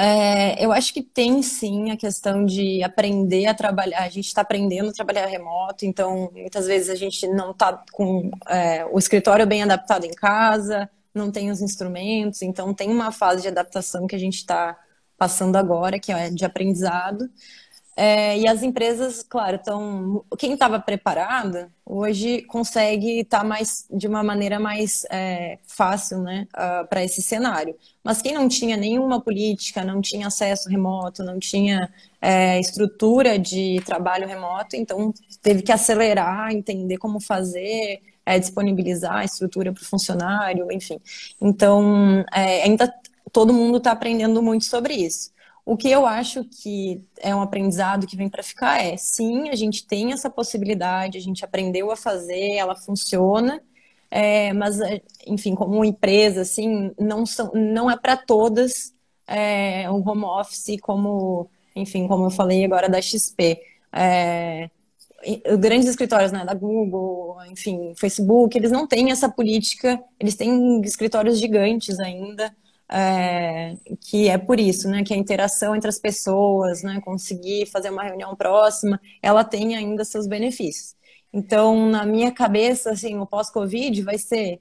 É, 0.00 0.64
eu 0.64 0.70
acho 0.70 0.94
que 0.94 1.02
tem 1.02 1.42
sim 1.42 1.90
a 1.90 1.96
questão 1.96 2.44
de 2.44 2.82
aprender 2.84 3.46
a 3.46 3.54
trabalhar. 3.54 4.04
A 4.04 4.08
gente 4.08 4.26
está 4.26 4.42
aprendendo 4.42 4.90
a 4.90 4.92
trabalhar 4.92 5.26
remoto, 5.26 5.84
então 5.84 6.30
muitas 6.32 6.68
vezes 6.68 6.88
a 6.88 6.94
gente 6.94 7.26
não 7.26 7.50
está 7.50 7.84
com 7.92 8.30
é, 8.48 8.84
o 8.86 8.96
escritório 8.98 9.44
bem 9.44 9.64
adaptado 9.64 10.04
em 10.04 10.12
casa, 10.12 10.88
não 11.12 11.32
tem 11.32 11.50
os 11.50 11.60
instrumentos, 11.60 12.42
então 12.42 12.72
tem 12.72 12.90
uma 12.90 13.10
fase 13.10 13.42
de 13.42 13.48
adaptação 13.48 14.06
que 14.06 14.14
a 14.14 14.18
gente 14.18 14.36
está 14.36 14.78
passando 15.16 15.56
agora, 15.56 15.98
que 15.98 16.12
é 16.12 16.30
de 16.30 16.44
aprendizado. 16.44 17.28
É, 18.00 18.38
e 18.38 18.46
as 18.46 18.62
empresas, 18.62 19.24
claro, 19.24 19.56
estão. 19.56 20.24
Quem 20.38 20.52
estava 20.52 20.78
preparado 20.78 21.68
hoje 21.84 22.42
consegue 22.42 23.22
estar 23.22 23.40
tá 23.40 23.44
mais 23.44 23.86
de 23.90 24.06
uma 24.06 24.22
maneira 24.22 24.60
mais 24.60 25.04
é, 25.10 25.58
fácil, 25.66 26.18
né, 26.22 26.46
uh, 26.54 26.86
para 26.86 27.02
esse 27.02 27.20
cenário. 27.20 27.74
Mas 28.04 28.22
quem 28.22 28.34
não 28.34 28.48
tinha 28.48 28.76
nenhuma 28.76 29.20
política, 29.20 29.82
não 29.82 30.00
tinha 30.00 30.28
acesso 30.28 30.68
remoto, 30.68 31.24
não 31.24 31.40
tinha 31.40 31.92
é, 32.22 32.60
estrutura 32.60 33.36
de 33.36 33.82
trabalho 33.84 34.28
remoto, 34.28 34.76
então 34.76 35.12
teve 35.42 35.62
que 35.62 35.72
acelerar, 35.72 36.52
entender 36.52 36.98
como 36.98 37.20
fazer, 37.20 38.00
é, 38.24 38.38
disponibilizar 38.38 39.16
a 39.16 39.24
estrutura 39.24 39.72
para 39.72 39.82
o 39.82 39.84
funcionário, 39.84 40.70
enfim. 40.70 41.00
Então, 41.40 42.24
é, 42.32 42.62
ainda 42.62 42.94
todo 43.32 43.52
mundo 43.52 43.78
está 43.78 43.90
aprendendo 43.90 44.40
muito 44.40 44.66
sobre 44.66 44.94
isso. 44.94 45.32
O 45.68 45.76
que 45.76 45.90
eu 45.90 46.06
acho 46.06 46.44
que 46.44 47.04
é 47.18 47.34
um 47.34 47.42
aprendizado 47.42 48.06
que 48.06 48.16
vem 48.16 48.26
para 48.26 48.42
ficar 48.42 48.82
é, 48.82 48.96
sim, 48.96 49.50
a 49.50 49.54
gente 49.54 49.86
tem 49.86 50.14
essa 50.14 50.30
possibilidade, 50.30 51.18
a 51.18 51.20
gente 51.20 51.44
aprendeu 51.44 51.90
a 51.90 51.96
fazer, 51.96 52.54
ela 52.54 52.74
funciona, 52.74 53.62
é, 54.10 54.50
mas, 54.54 54.80
é, 54.80 55.02
enfim, 55.26 55.54
como 55.54 55.84
empresa, 55.84 56.40
assim, 56.40 56.90
não, 56.98 57.26
são, 57.26 57.52
não 57.52 57.90
é 57.90 57.98
para 57.98 58.16
todas 58.16 58.94
é, 59.26 59.90
o 59.90 59.96
home 59.96 60.24
office, 60.24 60.80
como, 60.80 61.50
enfim, 61.76 62.08
como 62.08 62.24
eu 62.24 62.30
falei 62.30 62.64
agora 62.64 62.88
da 62.88 63.02
XP. 63.02 63.60
É, 63.92 64.70
grandes 65.58 65.86
escritórios, 65.86 66.32
né, 66.32 66.46
da 66.46 66.54
Google, 66.54 67.36
enfim, 67.50 67.92
Facebook, 67.94 68.56
eles 68.56 68.70
não 68.70 68.86
têm 68.86 69.10
essa 69.10 69.28
política, 69.28 70.02
eles 70.18 70.34
têm 70.34 70.80
escritórios 70.80 71.38
gigantes 71.38 72.00
ainda, 72.00 72.56
é, 72.90 73.76
que 74.00 74.28
é 74.28 74.38
por 74.38 74.58
isso, 74.58 74.88
né, 74.88 75.02
que 75.04 75.12
a 75.12 75.16
interação 75.16 75.76
entre 75.76 75.88
as 75.88 75.98
pessoas, 75.98 76.82
né, 76.82 77.00
conseguir 77.02 77.66
fazer 77.66 77.90
uma 77.90 78.02
reunião 78.02 78.34
próxima, 78.34 79.00
ela 79.22 79.44
tem 79.44 79.76
ainda 79.76 80.04
seus 80.04 80.26
benefícios. 80.26 80.96
Então, 81.32 81.90
na 81.90 82.06
minha 82.06 82.32
cabeça, 82.32 82.90
assim, 82.90 83.18
o 83.18 83.26
pós-Covid 83.26 84.02
vai 84.02 84.16
ser, 84.18 84.60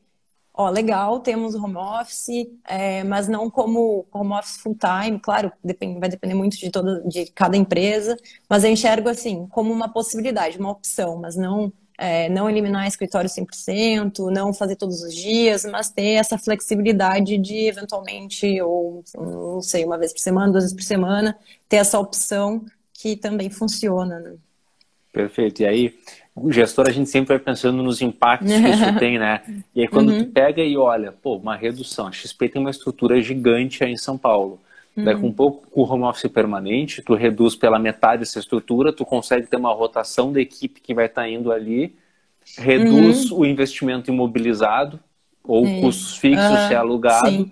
ó, 0.54 0.70
legal, 0.70 1.20
temos 1.22 1.56
home 1.56 1.78
office, 1.78 2.48
é, 2.66 3.04
mas 3.04 3.28
não 3.28 3.50
como 3.50 4.06
home 4.12 4.34
office 4.34 4.58
full 4.58 4.76
time, 4.76 5.20
claro, 5.20 5.52
vai 6.00 6.10
depender 6.10 6.34
muito 6.36 6.58
de 6.58 6.70
toda, 6.70 7.02
de 7.08 7.28
cada 7.32 7.56
empresa, 7.56 8.18
mas 8.50 8.64
eu 8.64 8.72
enxergo 8.72 9.10
assim 9.10 9.48
como 9.48 9.72
uma 9.72 9.92
possibilidade, 9.92 10.60
uma 10.60 10.72
opção, 10.72 11.18
mas 11.18 11.36
não 11.38 11.72
é, 11.98 12.30
não 12.30 12.50
eliminar 12.50 12.88
escritório 12.88 13.30
100%, 13.30 14.32
não 14.32 14.54
fazer 14.54 14.76
todos 14.76 15.02
os 15.02 15.14
dias, 15.14 15.66
mas 15.66 15.90
ter 15.90 16.14
essa 16.14 16.38
flexibilidade 16.38 17.38
de 17.38 17.68
eventualmente, 17.68 18.62
ou 18.62 19.04
não 19.16 19.62
sei, 19.62 19.84
uma 19.84 19.98
vez 19.98 20.14
por 20.14 20.20
semana, 20.20 20.52
duas 20.52 20.66
vezes 20.66 20.76
por 20.76 20.84
semana, 20.84 21.38
ter 21.68 21.78
essa 21.78 22.00
opção 22.00 22.64
que 22.94 23.16
também 23.16 23.50
funciona. 23.50 24.20
Né? 24.20 24.36
Perfeito. 25.12 25.64
E 25.64 25.66
aí, 25.66 25.96
o 26.36 26.52
gestor, 26.52 26.88
a 26.88 26.92
gente 26.92 27.10
sempre 27.10 27.30
vai 27.30 27.40
pensando 27.40 27.82
nos 27.82 28.02
impactos 28.02 28.52
que 28.52 28.70
isso 28.70 28.94
tem, 29.00 29.18
né? 29.18 29.42
E 29.74 29.82
aí, 29.82 29.88
quando 29.88 30.12
uhum. 30.12 30.24
tu 30.24 30.32
pega 30.32 30.62
e 30.62 30.78
olha, 30.78 31.12
pô, 31.12 31.38
uma 31.38 31.56
redução, 31.56 32.08
a 32.08 32.12
XP 32.12 32.50
tem 32.50 32.62
uma 32.62 32.70
estrutura 32.70 33.20
gigante 33.20 33.84
aí 33.84 33.92
em 33.92 33.98
São 33.98 34.18
Paulo. 34.18 34.60
Uhum. 34.98 35.04
Daí, 35.04 35.16
com 35.16 35.28
um 35.28 35.34
pouco 35.34 35.70
com 35.70 35.82
o 35.82 35.88
home 35.88 36.06
office 36.06 36.30
permanente, 36.32 37.04
tu 37.04 37.14
reduz 37.14 37.56
pela 37.56 37.78
metade 37.78 38.24
essa 38.24 38.40
estrutura, 38.40 38.92
tu 38.92 39.06
consegue 39.06 39.46
ter 39.46 39.58
uma 39.58 39.72
rotação 39.72 40.34
da 40.34 40.42
equipe 40.42 40.82
que 40.82 40.94
vai 40.94 41.06
estar 41.06 41.22
tá 41.22 41.30
indo 41.30 41.52
ali, 41.52 41.96
reduz 42.58 43.30
uhum. 43.30 43.42
o 43.42 43.46
investimento 43.46 44.10
imobilizado, 44.10 45.00
ou 45.44 45.66
Sim. 45.66 45.82
custos 45.82 46.18
fixos, 46.18 46.50
uhum. 46.50 46.68
se 46.68 46.74
é 46.74 46.78
alugado. 46.78 47.30
Sim. 47.30 47.52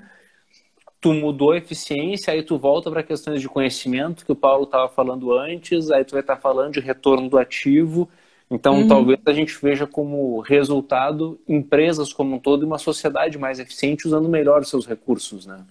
Tu 1.00 1.14
mudou 1.14 1.52
a 1.52 1.58
eficiência, 1.58 2.34
aí 2.34 2.42
tu 2.42 2.58
volta 2.58 2.90
para 2.90 3.04
questões 3.04 3.40
de 3.40 3.48
conhecimento, 3.48 4.26
que 4.26 4.32
o 4.32 4.36
Paulo 4.36 4.64
estava 4.64 4.90
falando 4.90 5.32
antes, 5.32 5.92
aí 5.92 6.04
tu 6.04 6.14
vai 6.14 6.22
estar 6.22 6.38
tá 6.38 6.42
falando 6.42 6.74
de 6.74 6.80
retorno 6.80 7.30
do 7.30 7.38
ativo. 7.38 8.10
Então, 8.50 8.82
uhum. 8.82 8.88
talvez 8.88 9.20
a 9.24 9.34
gente 9.34 9.56
veja 9.62 9.86
como 9.86 10.40
resultado 10.40 11.40
empresas 11.48 12.12
como 12.12 12.36
um 12.36 12.40
todo 12.40 12.64
e 12.64 12.66
uma 12.66 12.80
sociedade 12.80 13.38
mais 13.38 13.60
eficiente 13.60 14.08
usando 14.08 14.28
melhor 14.28 14.62
os 14.62 14.70
seus 14.70 14.88
recursos, 14.88 15.46
né? 15.46 15.64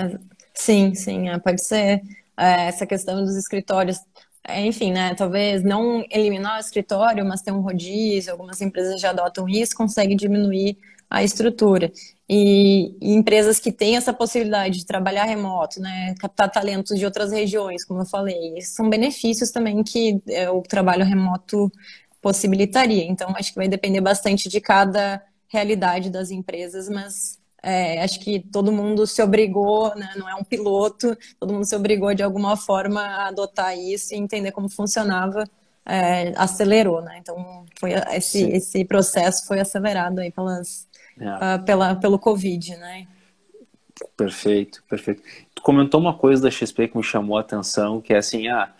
Sim, 0.56 0.94
sim, 0.94 1.28
é, 1.28 1.38
pode 1.38 1.64
ser 1.64 2.02
é, 2.36 2.66
essa 2.68 2.86
questão 2.86 3.22
dos 3.24 3.36
escritórios. 3.36 3.98
É, 4.46 4.60
enfim, 4.66 4.92
né? 4.92 5.14
Talvez 5.14 5.62
não 5.62 6.04
eliminar 6.10 6.56
o 6.58 6.60
escritório, 6.60 7.24
mas 7.24 7.42
ter 7.42 7.52
um 7.52 7.60
rodízio. 7.60 8.32
Algumas 8.32 8.60
empresas 8.60 9.00
já 9.00 9.10
adotam 9.10 9.48
isso, 9.48 9.74
consegue 9.76 10.14
diminuir 10.14 10.76
a 11.10 11.22
estrutura. 11.22 11.90
E, 12.28 12.96
e, 13.00 13.14
empresas 13.14 13.58
que 13.58 13.72
têm 13.72 13.96
essa 13.96 14.12
possibilidade 14.12 14.78
de 14.78 14.86
trabalhar 14.86 15.24
remoto, 15.24 15.80
né, 15.80 16.14
captar 16.18 16.50
talentos 16.50 16.98
de 16.98 17.04
outras 17.04 17.30
regiões, 17.32 17.84
como 17.84 18.00
eu 18.00 18.06
falei, 18.06 18.60
são 18.62 18.88
benefícios 18.88 19.50
também 19.50 19.82
que 19.82 20.20
é, 20.28 20.50
o 20.50 20.62
trabalho 20.62 21.04
remoto 21.04 21.70
possibilitaria. 22.22 23.04
Então, 23.04 23.30
acho 23.36 23.50
que 23.52 23.58
vai 23.58 23.68
depender 23.68 24.00
bastante 24.00 24.48
de 24.48 24.60
cada 24.60 25.22
realidade 25.48 26.10
das 26.10 26.30
empresas, 26.30 26.88
mas 26.88 27.38
é, 27.64 28.02
acho 28.02 28.20
que 28.20 28.40
todo 28.40 28.70
mundo 28.70 29.06
se 29.06 29.22
obrigou, 29.22 29.94
né, 29.96 30.10
não 30.16 30.28
é 30.28 30.34
um 30.34 30.44
piloto, 30.44 31.16
todo 31.40 31.54
mundo 31.54 31.64
se 31.64 31.74
obrigou 31.74 32.14
de 32.14 32.22
alguma 32.22 32.58
forma 32.58 33.00
a 33.00 33.28
adotar 33.28 33.76
isso 33.76 34.14
e 34.14 34.18
entender 34.18 34.52
como 34.52 34.68
funcionava, 34.68 35.44
é, 35.86 36.34
acelerou, 36.36 37.00
né? 37.00 37.18
Então 37.18 37.64
foi 37.78 37.92
esse, 38.12 38.42
esse 38.50 38.84
processo 38.84 39.46
foi 39.46 39.60
acelerado 39.60 40.18
aí 40.18 40.30
pelas, 40.30 40.86
é. 41.18 41.26
uh, 41.26 41.64
pela, 41.64 41.96
pelo 41.96 42.18
Covid, 42.18 42.76
né? 42.76 43.06
Perfeito, 44.16 44.82
perfeito. 44.88 45.22
Tu 45.54 45.62
comentou 45.62 46.00
uma 46.00 46.14
coisa 46.14 46.42
da 46.42 46.50
XP 46.50 46.88
que 46.88 46.96
me 46.96 47.02
chamou 47.02 47.38
a 47.38 47.40
atenção, 47.40 48.00
que 48.00 48.12
é 48.12 48.18
assim, 48.18 48.48
ah, 48.48 48.70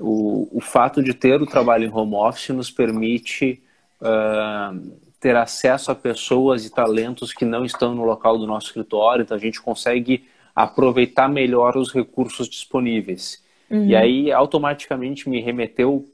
o, 0.00 0.48
o 0.50 0.60
fato 0.60 1.02
de 1.02 1.12
ter 1.12 1.42
o 1.42 1.46
trabalho 1.46 1.84
em 1.84 1.92
home 1.92 2.14
office 2.14 2.50
nos 2.50 2.70
permite 2.70 3.62
uh, 4.00 5.03
ter 5.24 5.36
acesso 5.36 5.90
a 5.90 5.94
pessoas 5.94 6.66
e 6.66 6.70
talentos 6.70 7.32
que 7.32 7.46
não 7.46 7.64
estão 7.64 7.94
no 7.94 8.04
local 8.04 8.36
do 8.36 8.46
nosso 8.46 8.66
escritório, 8.66 9.22
então 9.22 9.34
a 9.34 9.40
gente 9.40 9.58
consegue 9.58 10.28
aproveitar 10.54 11.30
melhor 11.30 11.78
os 11.78 11.90
recursos 11.90 12.46
disponíveis. 12.46 13.42
Uhum. 13.70 13.86
E 13.86 13.96
aí 13.96 14.30
automaticamente 14.30 15.26
me 15.30 15.40
remeteu, 15.40 16.04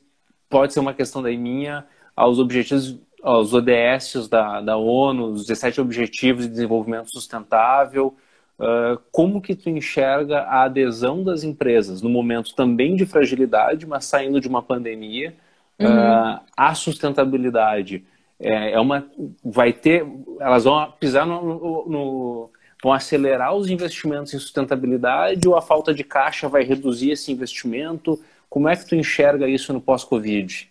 pode 0.49 0.73
ser 0.73 0.79
uma 0.79 0.95
questão 0.95 1.21
da 1.21 1.29
minha, 1.31 1.85
aos 2.15 2.39
objetivos, 2.39 3.01
aos 3.21 3.53
ODS 3.53 4.29
da, 4.29 4.61
da 4.61 4.77
ONU, 4.77 5.33
os 5.33 5.45
17 5.45 5.81
Objetivos 5.81 6.45
de 6.45 6.53
Desenvolvimento 6.53 7.11
Sustentável. 7.11 8.15
Uh, 8.61 8.97
como 9.11 9.43
que 9.43 9.57
tu 9.57 9.69
enxerga 9.69 10.43
a 10.43 10.63
adesão 10.63 11.25
das 11.25 11.43
empresas 11.43 12.01
no 12.01 12.09
momento 12.09 12.55
também 12.55 12.95
de 12.95 13.05
fragilidade, 13.07 13.89
mas 13.89 14.05
saindo 14.05 14.41
de 14.41 14.47
uma 14.47 14.63
pandemia, 14.63 15.35
uhum. 15.81 15.89
uh, 15.89 16.41
à 16.57 16.73
sustentabilidade? 16.77 18.05
É, 18.41 18.73
é 18.73 18.81
uma 18.81 19.07
vai 19.45 19.73
ter 19.73 20.07
elas 20.41 20.65
vão 20.65 20.93
pisar 20.99 21.27
no, 21.27 21.87
no, 21.87 22.51
vão 22.83 22.93
acelerar 22.93 23.55
os 23.55 23.69
investimentos 23.69 24.33
em 24.33 24.39
sustentabilidade 24.39 25.47
ou 25.47 25.57
a 25.57 25.63
falta 25.63 25.93
de 25.93 26.03
caixa 26.03 26.49
vai 26.49 26.63
reduzir 26.65 27.11
esse 27.11 27.31
investimento 27.31 28.19
como 28.49 28.69
é 28.69 28.77
que 28.77 28.87
tu 28.87 28.95
enxerga 28.95 29.49
isso 29.49 29.73
no 29.73 29.81
pós-covid 29.81 30.71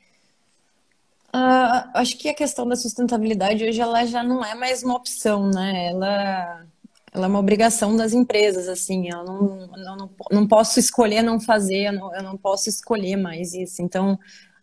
Uh, 1.29 1.85
acho 1.93 2.17
que 2.17 2.27
a 2.27 2.33
questão 2.33 2.67
da 2.67 2.75
sustentabilidade 2.75 3.63
hoje 3.63 3.79
ela 3.79 4.03
já 4.05 4.23
não 4.23 4.43
é 4.43 4.55
mais 4.55 4.81
uma 4.81 4.95
opção, 4.95 5.47
né? 5.47 5.89
Ela, 5.91 6.65
ela 7.13 7.25
é 7.25 7.29
uma 7.29 7.37
obrigação 7.37 7.95
das 7.95 8.13
empresas, 8.13 8.67
assim. 8.67 9.09
Eu 9.11 9.23
não, 9.23 9.67
não, 9.67 10.09
não 10.31 10.47
posso 10.47 10.79
escolher 10.79 11.21
não 11.21 11.39
fazer, 11.39 11.87
eu 11.87 11.93
não, 11.93 12.15
eu 12.15 12.23
não 12.23 12.35
posso 12.35 12.67
escolher 12.67 13.15
mais 13.15 13.53
isso. 13.53 13.81
Então, 13.81 14.17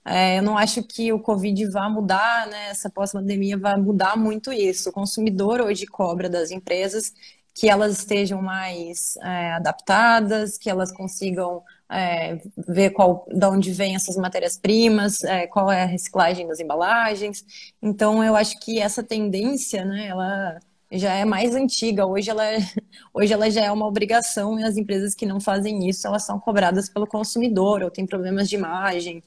é, 0.06 0.38
eu 0.38 0.42
não 0.42 0.56
acho 0.56 0.84
que 0.84 1.12
o 1.12 1.18
Covid 1.18 1.66
vá 1.66 1.88
mudar, 1.88 2.46
né? 2.46 2.68
Essa 2.70 2.88
pós-pandemia 2.88 3.58
vai 3.58 3.76
mudar 3.76 4.16
muito 4.16 4.52
isso. 4.52 4.90
O 4.90 4.92
consumidor 4.92 5.60
hoje 5.60 5.84
cobra 5.84 6.28
das 6.28 6.52
empresas 6.52 7.12
que 7.52 7.68
elas 7.68 7.98
estejam 7.98 8.40
mais 8.40 9.16
é, 9.16 9.52
adaptadas, 9.54 10.56
que 10.58 10.70
elas 10.70 10.92
consigam 10.92 11.62
é, 11.90 12.38
ver 12.68 12.90
qual, 12.90 13.26
de 13.32 13.46
onde 13.46 13.72
vêm 13.72 13.96
essas 13.96 14.16
matérias-primas, 14.16 15.24
é, 15.24 15.46
qual 15.48 15.72
é 15.72 15.82
a 15.82 15.86
reciclagem 15.86 16.46
das 16.46 16.60
embalagens. 16.60 17.44
Então, 17.82 18.22
eu 18.22 18.36
acho 18.36 18.60
que 18.60 18.78
essa 18.78 19.02
tendência, 19.02 19.84
né, 19.84 20.06
ela 20.06 20.60
já 20.92 21.14
é 21.14 21.24
mais 21.24 21.54
antiga. 21.54 22.06
Hoje 22.06 22.30
ela, 22.30 22.44
é, 22.44 22.58
hoje 23.12 23.32
ela 23.32 23.50
já 23.50 23.64
é 23.64 23.72
uma 23.72 23.86
obrigação 23.86 24.58
e 24.60 24.62
as 24.62 24.76
empresas 24.76 25.14
que 25.14 25.26
não 25.26 25.40
fazem 25.40 25.88
isso, 25.88 26.06
elas 26.06 26.24
são 26.24 26.38
cobradas 26.38 26.88
pelo 26.88 27.06
consumidor 27.06 27.82
ou 27.82 27.90
têm 27.90 28.06
problemas 28.06 28.48
de 28.48 28.56
imagem. 28.56 29.22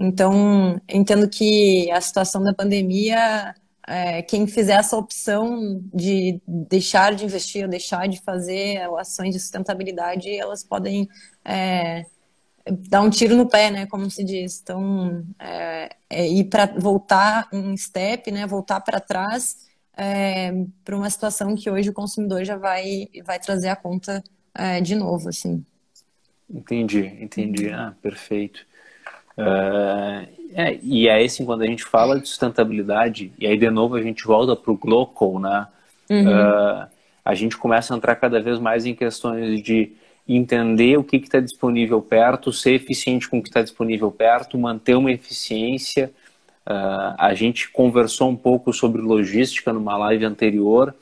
Então, 0.00 0.80
entendo 0.88 1.28
que 1.28 1.90
a 1.90 2.00
situação 2.00 2.42
da 2.42 2.54
pandemia 2.54 3.54
é, 3.86 4.22
quem 4.22 4.46
fizer 4.46 4.74
essa 4.74 4.96
opção 4.96 5.82
de 5.92 6.40
deixar 6.46 7.14
de 7.14 7.24
investir 7.24 7.64
ou 7.64 7.68
deixar 7.68 8.08
de 8.08 8.20
fazer 8.22 8.80
ações 8.96 9.34
de 9.34 9.40
sustentabilidade, 9.40 10.30
elas 10.30 10.62
podem 10.62 11.08
é, 11.44 12.06
dar 12.88 13.02
um 13.02 13.10
tiro 13.10 13.34
no 13.34 13.48
pé, 13.48 13.68
né, 13.70 13.86
como 13.86 14.08
se 14.08 14.22
diz. 14.22 14.60
Então, 14.62 15.26
é, 15.38 15.90
é 16.08 16.28
ir 16.28 16.44
para 16.44 16.66
voltar 16.66 17.48
um 17.52 17.76
step, 17.76 18.30
né, 18.30 18.46
voltar 18.46 18.80
para 18.80 19.00
trás 19.00 19.68
é, 19.96 20.52
para 20.84 20.96
uma 20.96 21.10
situação 21.10 21.56
que 21.56 21.68
hoje 21.68 21.90
o 21.90 21.94
consumidor 21.94 22.44
já 22.44 22.56
vai, 22.56 23.08
vai 23.24 23.40
trazer 23.40 23.68
a 23.68 23.76
conta 23.76 24.22
é, 24.54 24.80
de 24.80 24.94
novo, 24.94 25.28
assim. 25.28 25.64
Entendi, 26.48 27.06
entendi. 27.20 27.70
Ah, 27.70 27.94
perfeito. 28.00 28.66
Uh, 29.38 30.26
é, 30.52 30.78
e 30.82 31.08
é 31.08 31.22
assim, 31.22 31.44
quando 31.44 31.62
a 31.62 31.66
gente 31.66 31.84
fala 31.84 32.18
de 32.18 32.28
sustentabilidade, 32.28 33.32
e 33.38 33.46
aí 33.46 33.56
de 33.56 33.70
novo 33.70 33.94
a 33.94 34.02
gente 34.02 34.24
volta 34.24 34.56
para 34.56 34.72
o 34.72 34.76
Glocal, 34.76 35.38
né? 35.38 35.66
Uhum. 36.10 36.28
Uh, 36.28 36.86
a 37.24 37.34
gente 37.34 37.56
começa 37.56 37.94
a 37.94 37.96
entrar 37.96 38.16
cada 38.16 38.40
vez 38.40 38.58
mais 38.58 38.84
em 38.84 38.94
questões 38.94 39.62
de 39.62 39.92
entender 40.28 40.96
o 40.96 41.04
que 41.04 41.16
está 41.16 41.40
disponível 41.40 42.00
perto, 42.00 42.52
ser 42.52 42.72
eficiente 42.72 43.28
com 43.28 43.38
o 43.38 43.42
que 43.42 43.48
está 43.48 43.62
disponível 43.62 44.10
perto, 44.10 44.58
manter 44.58 44.94
uma 44.94 45.10
eficiência. 45.10 46.12
Uh, 46.66 47.14
a 47.18 47.34
gente 47.34 47.70
conversou 47.70 48.28
um 48.28 48.36
pouco 48.36 48.72
sobre 48.72 49.00
logística 49.00 49.72
numa 49.72 49.96
live 49.96 50.24
anterior, 50.24 50.94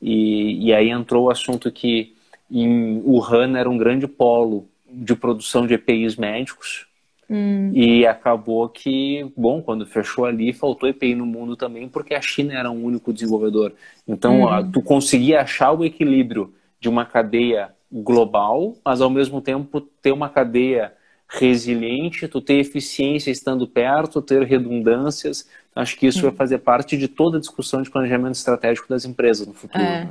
e, 0.00 0.66
e 0.66 0.74
aí 0.74 0.90
entrou 0.90 1.26
o 1.26 1.30
assunto 1.30 1.70
que 1.70 2.14
em 2.50 3.02
Wuhan 3.04 3.58
era 3.58 3.68
um 3.68 3.78
grande 3.78 4.06
polo 4.06 4.68
de 4.88 5.14
produção 5.14 5.66
de 5.66 5.74
EPIs 5.74 6.16
médicos, 6.16 6.86
Hum. 7.28 7.72
E 7.74 8.06
acabou 8.06 8.68
que, 8.68 9.30
bom, 9.36 9.60
quando 9.60 9.84
fechou 9.84 10.24
ali, 10.24 10.52
faltou 10.52 10.88
EPI 10.88 11.14
no 11.14 11.26
mundo 11.26 11.56
também, 11.56 11.88
porque 11.88 12.14
a 12.14 12.20
China 12.20 12.54
era 12.54 12.70
um 12.70 12.84
único 12.84 13.12
desenvolvedor. 13.12 13.72
Então, 14.06 14.44
hum. 14.44 14.70
tu 14.70 14.80
conseguia 14.80 15.40
achar 15.40 15.72
o 15.72 15.84
equilíbrio 15.84 16.54
de 16.80 16.88
uma 16.88 17.04
cadeia 17.04 17.70
global, 17.92 18.76
mas 18.84 19.00
ao 19.00 19.10
mesmo 19.10 19.40
tempo 19.40 19.80
ter 19.80 20.12
uma 20.12 20.28
cadeia 20.28 20.92
resiliente, 21.28 22.28
tu 22.28 22.40
ter 22.40 22.54
eficiência 22.54 23.30
estando 23.30 23.66
perto, 23.66 24.22
ter 24.22 24.42
redundâncias. 24.44 25.48
Acho 25.74 25.96
que 25.96 26.06
isso 26.06 26.20
hum. 26.20 26.30
vai 26.30 26.32
fazer 26.32 26.58
parte 26.58 26.96
de 26.96 27.08
toda 27.08 27.38
a 27.38 27.40
discussão 27.40 27.82
de 27.82 27.90
planejamento 27.90 28.34
estratégico 28.34 28.88
das 28.88 29.04
empresas 29.04 29.46
no 29.46 29.54
futuro. 29.54 29.82
É. 29.82 30.04
Né? 30.04 30.10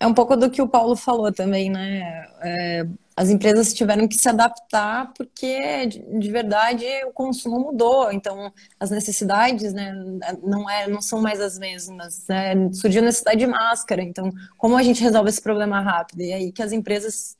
É 0.00 0.06
um 0.06 0.14
pouco 0.14 0.34
do 0.34 0.50
que 0.50 0.62
o 0.62 0.68
Paulo 0.68 0.96
falou 0.96 1.30
também, 1.30 1.68
né? 1.68 2.26
É, 2.40 2.86
as 3.20 3.28
empresas 3.28 3.74
tiveram 3.74 4.08
que 4.08 4.16
se 4.16 4.30
adaptar 4.30 5.12
porque, 5.14 5.86
de 5.86 6.30
verdade, 6.30 6.86
o 7.04 7.12
consumo 7.12 7.60
mudou. 7.60 8.10
Então, 8.10 8.50
as 8.78 8.90
necessidades 8.90 9.74
né, 9.74 9.92
não, 10.42 10.70
é, 10.70 10.88
não 10.88 11.02
são 11.02 11.20
mais 11.20 11.38
as 11.38 11.58
mesmas. 11.58 12.26
Né? 12.26 12.72
Surgiu 12.72 13.02
necessidade 13.02 13.38
de 13.38 13.46
máscara. 13.46 14.02
Então, 14.02 14.32
como 14.56 14.74
a 14.74 14.82
gente 14.82 15.02
resolve 15.02 15.28
esse 15.28 15.42
problema 15.42 15.82
rápido? 15.82 16.22
E 16.22 16.32
aí 16.32 16.50
que 16.50 16.62
as 16.62 16.72
empresas 16.72 17.36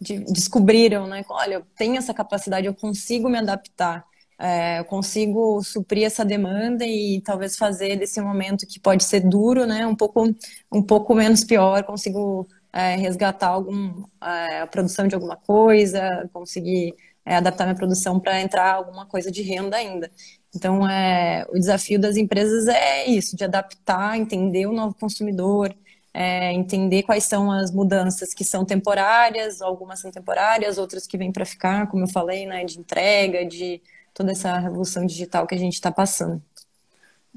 de, 0.00 0.20
descobriram, 0.20 1.08
né? 1.08 1.24
Olha, 1.28 1.54
eu 1.54 1.62
tenho 1.76 1.96
essa 1.96 2.14
capacidade, 2.14 2.68
eu 2.68 2.74
consigo 2.74 3.28
me 3.28 3.38
adaptar. 3.38 4.04
É, 4.38 4.78
eu 4.78 4.84
consigo 4.84 5.60
suprir 5.64 6.04
essa 6.04 6.24
demanda 6.24 6.86
e 6.86 7.20
talvez 7.22 7.56
fazer 7.56 7.96
desse 7.96 8.20
momento 8.20 8.68
que 8.68 8.78
pode 8.78 9.02
ser 9.02 9.18
duro, 9.18 9.66
né, 9.66 9.84
um 9.84 9.96
pouco, 9.96 10.32
um 10.70 10.80
pouco 10.80 11.12
menos 11.12 11.42
pior, 11.42 11.82
consigo 11.82 12.46
é, 12.78 12.94
resgatar 12.94 13.48
algum, 13.48 14.04
é, 14.22 14.60
a 14.60 14.66
produção 14.68 15.08
de 15.08 15.14
alguma 15.16 15.36
coisa, 15.36 16.30
conseguir 16.32 16.94
é, 17.24 17.34
adaptar 17.34 17.64
minha 17.64 17.74
produção 17.74 18.20
para 18.20 18.40
entrar 18.40 18.72
alguma 18.72 19.04
coisa 19.04 19.32
de 19.32 19.42
renda 19.42 19.76
ainda. 19.76 20.08
Então, 20.54 20.88
é, 20.88 21.44
o 21.50 21.54
desafio 21.54 21.98
das 21.98 22.16
empresas 22.16 22.68
é 22.68 23.04
isso, 23.06 23.36
de 23.36 23.42
adaptar, 23.42 24.16
entender 24.16 24.66
o 24.66 24.72
novo 24.72 24.94
consumidor, 24.94 25.74
é, 26.14 26.52
entender 26.52 27.02
quais 27.02 27.24
são 27.24 27.50
as 27.50 27.72
mudanças 27.72 28.32
que 28.32 28.44
são 28.44 28.64
temporárias, 28.64 29.60
algumas 29.60 29.98
são 30.00 30.12
temporárias, 30.12 30.78
outras 30.78 31.04
que 31.04 31.18
vêm 31.18 31.32
para 31.32 31.44
ficar, 31.44 31.88
como 31.88 32.04
eu 32.04 32.08
falei, 32.08 32.46
né, 32.46 32.64
de 32.64 32.78
entrega, 32.78 33.44
de 33.44 33.82
toda 34.14 34.30
essa 34.30 34.56
revolução 34.56 35.04
digital 35.04 35.48
que 35.48 35.54
a 35.54 35.58
gente 35.58 35.74
está 35.74 35.90
passando. 35.90 36.40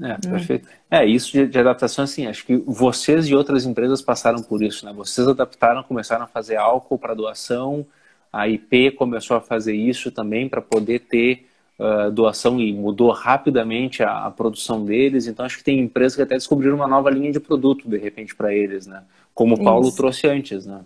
É, 0.01 0.17
perfeito. 0.17 0.67
É, 0.89 1.05
isso 1.05 1.31
de, 1.31 1.47
de, 1.47 1.59
adaptação, 1.59 2.03
assim, 2.03 2.25
acho 2.25 2.43
que 2.43 2.57
vocês 2.57 3.27
e 3.27 3.35
outras 3.35 3.65
empresas 3.65 4.01
passaram 4.01 4.41
por 4.41 4.63
isso, 4.63 4.83
né? 4.85 4.91
Vocês 4.91 5.27
adaptaram, 5.27 5.83
começaram 5.83 6.23
a 6.23 6.27
fazer 6.27 6.55
álcool 6.55 6.97
para 6.97 7.13
doação, 7.13 7.85
a 8.33 8.47
IP 8.47 8.91
começou 8.91 9.37
a 9.37 9.41
fazer 9.41 9.75
isso 9.75 10.09
também 10.11 10.49
para 10.49 10.61
poder 10.61 11.01
ter 11.01 11.47
uh, 11.77 12.11
doação 12.11 12.59
e 12.59 12.73
mudou 12.73 13.11
rapidamente 13.11 14.01
a, 14.01 14.25
a, 14.25 14.31
produção 14.31 14.83
deles. 14.83 15.27
Então, 15.27 15.45
acho 15.45 15.57
que 15.57 15.63
tem 15.63 15.79
empresas 15.79 16.15
que 16.15 16.21
até 16.23 16.35
descobriram 16.35 16.75
uma 16.75 16.87
nova 16.87 17.11
linha 17.11 17.31
de 17.31 17.39
produto, 17.39 17.87
de 17.87 17.97
repente, 17.97 18.33
para 18.33 18.53
eles, 18.53 18.87
né? 18.87 19.03
Como 19.35 19.55
o 19.55 19.63
Paulo 19.63 19.87
isso. 19.87 19.97
trouxe 19.97 20.27
antes, 20.27 20.65
né? 20.65 20.81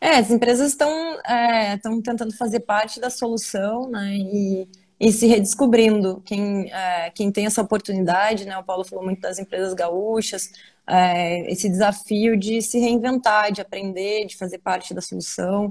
É, 0.00 0.16
as 0.16 0.30
empresas 0.30 0.70
estão 0.70 0.90
é, 1.24 1.76
tentando 1.78 2.32
fazer 2.36 2.60
parte 2.60 3.00
da 3.00 3.10
solução, 3.10 3.88
né? 3.88 4.16
E 4.16 4.68
e 4.98 5.12
se 5.12 5.26
redescobrindo. 5.26 6.22
Quem, 6.24 6.72
é, 6.72 7.10
quem 7.10 7.30
tem 7.30 7.46
essa 7.46 7.62
oportunidade, 7.62 8.44
né? 8.44 8.56
O 8.56 8.64
Paulo 8.64 8.84
falou 8.84 9.04
muito 9.04 9.20
das 9.20 9.38
empresas 9.38 9.74
gaúchas, 9.74 10.52
é, 10.86 11.50
esse 11.50 11.68
desafio 11.68 12.36
de 12.36 12.60
se 12.62 12.78
reinventar, 12.78 13.52
de 13.52 13.60
aprender, 13.60 14.26
de 14.26 14.36
fazer 14.36 14.58
parte 14.58 14.94
da 14.94 15.00
solução. 15.00 15.70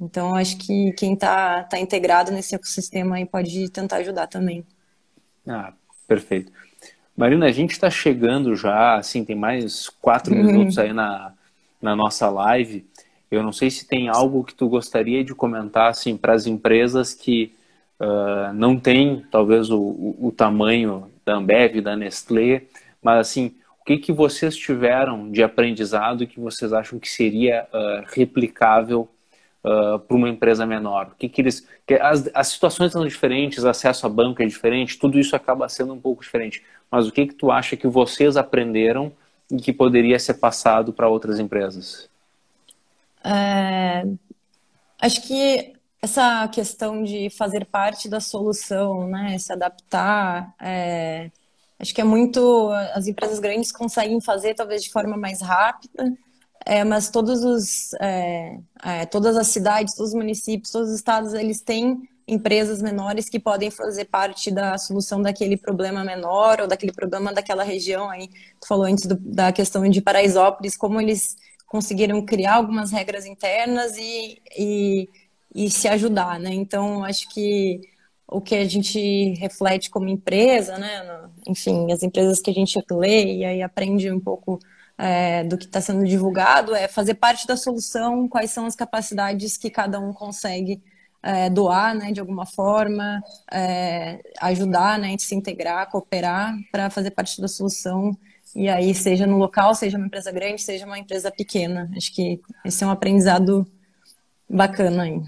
Então, 0.00 0.34
acho 0.34 0.56
que 0.56 0.92
quem 0.92 1.14
está 1.14 1.62
tá 1.64 1.78
integrado 1.78 2.32
nesse 2.32 2.54
ecossistema 2.54 3.16
aí 3.16 3.26
pode 3.26 3.68
tentar 3.70 3.96
ajudar 3.96 4.26
também. 4.26 4.64
Ah, 5.46 5.72
perfeito. 6.06 6.50
Marina, 7.16 7.46
a 7.46 7.52
gente 7.52 7.72
está 7.72 7.90
chegando 7.90 8.56
já, 8.56 8.96
assim, 8.96 9.24
tem 9.24 9.36
mais 9.36 9.90
quatro 10.00 10.34
uhum. 10.34 10.42
minutos 10.42 10.78
aí 10.78 10.92
na, 10.92 11.34
na 11.82 11.94
nossa 11.94 12.30
live. 12.30 12.86
Eu 13.30 13.42
não 13.42 13.52
sei 13.52 13.70
se 13.70 13.86
tem 13.86 14.08
algo 14.08 14.42
que 14.42 14.54
tu 14.54 14.68
gostaria 14.68 15.22
de 15.22 15.34
comentar, 15.34 15.90
assim, 15.90 16.16
para 16.16 16.32
as 16.32 16.46
empresas 16.46 17.12
que 17.12 17.52
uh, 18.00 18.52
não 18.54 18.78
tem 18.78 19.24
talvez 19.30 19.70
o, 19.70 19.78
o, 19.78 20.28
o, 20.28 20.32
tamanho 20.32 21.10
da 21.24 21.34
Ambev, 21.34 21.80
da 21.80 21.94
Nestlé, 21.94 22.62
mas 23.02 23.18
assim, 23.18 23.54
o 23.80 23.84
que, 23.84 23.98
que 23.98 24.12
vocês 24.12 24.56
tiveram 24.56 25.30
de 25.30 25.42
aprendizado 25.42 26.26
que 26.26 26.40
vocês 26.40 26.72
acham 26.72 26.98
que 26.98 27.08
seria 27.08 27.66
uh, 27.72 28.04
replicável 28.08 29.08
uh, 29.62 29.98
para 29.98 30.16
uma 30.16 30.28
empresa 30.28 30.64
menor? 30.64 31.08
O 31.12 31.16
que, 31.16 31.28
que 31.28 31.42
eles, 31.42 31.68
que 31.86 31.94
as, 31.94 32.30
as 32.34 32.48
situações 32.48 32.92
são 32.92 33.06
diferentes, 33.06 33.64
acesso 33.64 34.06
a 34.06 34.08
banco 34.08 34.42
é 34.42 34.46
diferente, 34.46 34.98
tudo 34.98 35.18
isso 35.18 35.36
acaba 35.36 35.68
sendo 35.68 35.92
um 35.92 36.00
pouco 36.00 36.22
diferente. 36.22 36.62
Mas 36.90 37.06
o 37.06 37.12
que, 37.12 37.26
que 37.26 37.34
tu 37.34 37.50
acha 37.50 37.76
que 37.76 37.86
vocês 37.86 38.36
aprenderam 38.36 39.12
e 39.50 39.56
que 39.56 39.72
poderia 39.72 40.18
ser 40.18 40.34
passado 40.34 40.92
para 40.92 41.08
outras 41.08 41.38
empresas? 41.38 42.08
É, 43.22 44.06
acho 44.98 45.26
que 45.26 45.74
essa 46.02 46.48
questão 46.48 47.02
de 47.02 47.28
fazer 47.30 47.66
parte 47.66 48.08
da 48.08 48.20
solução, 48.20 49.06
né, 49.06 49.38
se 49.38 49.52
adaptar, 49.52 50.54
é, 50.60 51.30
acho 51.78 51.94
que 51.94 52.00
é 52.00 52.04
muito 52.04 52.70
as 52.94 53.06
empresas 53.06 53.38
grandes 53.38 53.70
conseguem 53.70 54.20
fazer 54.20 54.54
talvez 54.54 54.82
de 54.82 54.90
forma 54.90 55.16
mais 55.16 55.40
rápida, 55.42 56.16
é, 56.64 56.84
mas 56.84 57.10
todos 57.10 57.44
os, 57.44 57.92
é, 58.00 58.58
é 58.82 59.06
todas 59.06 59.36
as 59.36 59.48
cidades, 59.48 59.94
todos 59.94 60.10
os 60.10 60.16
municípios, 60.16 60.70
todos 60.70 60.90
os 60.90 60.96
estados, 60.96 61.34
eles 61.34 61.60
têm 61.60 62.02
empresas 62.26 62.80
menores 62.80 63.28
que 63.28 63.40
podem 63.40 63.70
fazer 63.70 64.04
parte 64.04 64.50
da 64.50 64.78
solução 64.78 65.20
daquele 65.20 65.56
problema 65.56 66.04
menor 66.04 66.60
ou 66.60 66.68
daquele 66.68 66.92
problema 66.92 67.32
daquela 67.32 67.64
região. 67.64 68.08
Aí 68.08 68.28
tu 68.60 68.68
falou 68.68 68.84
antes 68.84 69.06
do, 69.06 69.16
da 69.16 69.52
questão 69.52 69.88
de 69.88 70.00
Paraisópolis, 70.00 70.76
como 70.76 71.00
eles 71.00 71.36
conseguiram 71.66 72.24
criar 72.24 72.54
algumas 72.54 72.92
regras 72.92 73.26
internas 73.26 73.96
e, 73.96 74.40
e 74.56 75.08
e 75.54 75.70
se 75.70 75.88
ajudar, 75.88 76.38
né? 76.38 76.52
Então, 76.52 77.04
acho 77.04 77.28
que 77.28 77.80
o 78.26 78.40
que 78.40 78.54
a 78.54 78.64
gente 78.64 79.34
reflete 79.34 79.90
como 79.90 80.08
empresa, 80.08 80.78
né? 80.78 81.28
Enfim, 81.48 81.92
as 81.92 82.02
empresas 82.02 82.40
que 82.40 82.50
a 82.50 82.54
gente 82.54 82.78
lê 82.90 83.38
e 83.38 83.44
aí 83.44 83.62
aprende 83.62 84.10
um 84.10 84.20
pouco 84.20 84.58
é, 84.96 85.42
do 85.44 85.58
que 85.58 85.64
está 85.64 85.80
sendo 85.80 86.04
divulgado 86.04 86.74
é 86.74 86.86
fazer 86.86 87.14
parte 87.14 87.46
da 87.46 87.56
solução, 87.56 88.28
quais 88.28 88.50
são 88.50 88.66
as 88.66 88.76
capacidades 88.76 89.56
que 89.56 89.70
cada 89.70 89.98
um 89.98 90.12
consegue 90.12 90.82
é, 91.22 91.50
doar, 91.50 91.94
né, 91.94 92.12
de 92.12 92.20
alguma 92.20 92.46
forma, 92.46 93.22
é, 93.52 94.20
ajudar, 94.40 94.98
né, 94.98 95.16
se 95.18 95.34
integrar, 95.34 95.90
cooperar 95.90 96.54
para 96.70 96.90
fazer 96.90 97.10
parte 97.10 97.40
da 97.40 97.48
solução. 97.48 98.16
E 98.54 98.68
aí, 98.68 98.94
seja 98.94 99.26
no 99.26 99.38
local, 99.38 99.74
seja 99.74 99.96
uma 99.96 100.06
empresa 100.06 100.32
grande, 100.32 100.60
seja 100.62 100.84
uma 100.84 100.98
empresa 100.98 101.30
pequena. 101.30 101.90
Acho 101.96 102.12
que 102.14 102.40
esse 102.64 102.82
é 102.82 102.86
um 102.86 102.90
aprendizado 102.90 103.66
bacana 104.48 105.04
aí. 105.04 105.20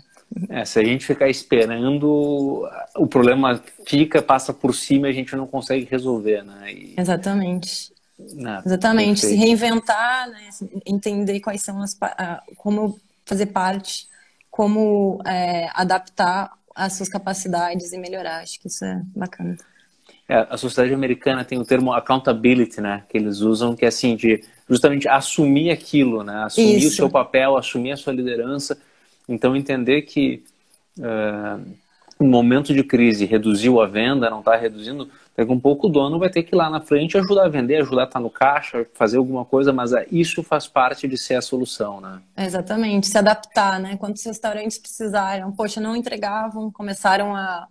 É, 0.49 0.65
se 0.65 0.79
a 0.79 0.85
gente 0.85 1.07
ficar 1.07 1.29
esperando, 1.29 2.69
o 2.97 3.07
problema 3.07 3.63
fica, 3.87 4.23
passa 4.23 4.53
por 4.53 4.75
cima 4.75 5.07
e 5.07 5.11
a 5.11 5.15
gente 5.15 5.35
não 5.37 5.47
consegue 5.47 5.87
resolver, 5.91 6.43
né? 6.43 6.73
E... 6.73 6.95
Exatamente. 6.97 7.93
Não, 8.35 8.61
Exatamente. 8.65 9.21
Perfeito. 9.21 9.41
Se 9.41 9.47
reinventar, 9.47 10.31
né? 10.31 10.49
entender 10.87 11.41
quais 11.41 11.63
são 11.63 11.81
as. 11.83 11.97
como 12.57 12.99
fazer 13.25 13.47
parte, 13.47 14.07
como 14.51 15.21
é, 15.27 15.69
adaptar 15.75 16.53
as 16.75 16.95
suas 16.95 17.09
capacidades 17.09 17.93
e 17.93 17.99
melhorar. 17.99 18.43
Acho 18.43 18.61
que 18.61 18.69
isso 18.69 18.85
é 18.85 19.01
bacana. 19.17 19.57
É, 20.29 20.47
a 20.49 20.57
sociedade 20.57 20.95
americana 20.95 21.45
tem 21.45 21.59
o 21.59 21.65
termo 21.65 21.93
accountability, 21.93 22.81
né? 22.81 23.03
Que 23.09 23.19
eles 23.19 23.41
usam, 23.41 23.75
que 23.75 23.85
é 23.85 23.89
assim, 23.89 24.15
de 24.15 24.43
justamente 24.69 25.09
assumir 25.09 25.71
aquilo, 25.71 26.23
né? 26.23 26.45
Assumir 26.45 26.79
isso. 26.79 26.89
o 26.89 26.91
seu 26.93 27.11
papel, 27.11 27.57
assumir 27.57 27.93
a 27.93 27.97
sua 27.97 28.13
liderança 28.13 28.79
então, 29.29 29.57
entender 29.57 30.03
que 30.03 30.43
uh, 30.99 31.63
um 32.21 32.29
momento 32.29 32.73
de 32.73 32.85
crise 32.85 33.25
reduziu 33.25 33.81
a 33.81 33.87
venda, 33.87 34.31
não 34.31 34.41
está 34.41 34.57
reduzindo, 34.57 35.09
daqui 35.37 35.51
um 35.51 35.59
pouco 35.59 35.87
o 35.87 35.91
dono 35.91 36.19
vai 36.19 36.31
ter 36.31 36.43
que 36.43 36.55
ir 36.55 36.59
lá 36.59 36.71
na 36.71 36.81
frente 36.81 37.19
ajudar 37.19 37.47
a 37.47 37.49
vender, 37.49 37.77
ajudar 37.77 38.03
a 38.03 38.05
estar 38.05 38.19
tá 38.19 38.21
no 38.21 38.31
caixa, 38.31 38.87
fazer 38.95 39.17
alguma 39.17 39.45
coisa, 39.45 39.73
mas 39.73 39.93
uh, 39.93 40.05
isso 40.11 40.43
faz 40.43 40.67
parte 40.67 41.09
de 41.09 41.19
ser 41.19 41.35
a 41.35 41.43
solução, 41.43 42.01
né? 42.01 42.21
Exatamente, 42.37 43.07
se 43.07 43.19
adaptar, 43.19 43.81
né? 43.81 43.97
Quantos 43.97 44.25
restaurantes 44.25 44.79
precisaram, 44.79 45.51
poxa, 45.53 45.81
não 45.81 45.97
entregavam, 45.97 46.71
começaram 46.71 47.35
a 47.35 47.67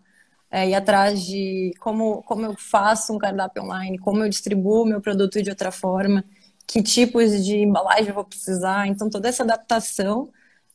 é, 0.51 0.69
ir 0.69 0.75
atrás 0.75 1.23
de 1.25 1.73
como, 1.79 2.21
como 2.23 2.45
eu 2.45 2.55
faço 2.57 3.13
um 3.13 3.17
cardápio 3.17 3.63
online, 3.63 3.97
como 3.97 4.23
eu 4.23 4.29
distribuo 4.29 4.85
meu 4.85 4.99
produto 4.99 5.41
de 5.41 5.49
outra 5.49 5.71
forma, 5.71 6.25
que 6.67 6.83
tipos 6.83 7.45
de 7.45 7.57
embalagem 7.57 8.09
eu 8.09 8.13
vou 8.13 8.25
precisar. 8.25 8.87
Então, 8.87 9.09
toda 9.09 9.29
essa 9.29 9.43
adaptação 9.43 10.29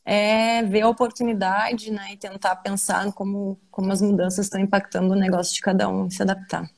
é 0.06 0.62
ver 0.62 0.82
a 0.82 0.88
oportunidade 0.88 1.90
né, 1.90 2.12
e 2.12 2.16
tentar 2.16 2.54
pensar 2.56 3.12
como, 3.12 3.58
como 3.72 3.90
as 3.90 4.00
mudanças 4.00 4.46
estão 4.46 4.60
impactando 4.60 5.12
o 5.12 5.16
negócio 5.16 5.52
de 5.52 5.60
cada 5.60 5.88
um 5.88 6.06
e 6.06 6.14
se 6.14 6.22
adaptar. 6.22 6.70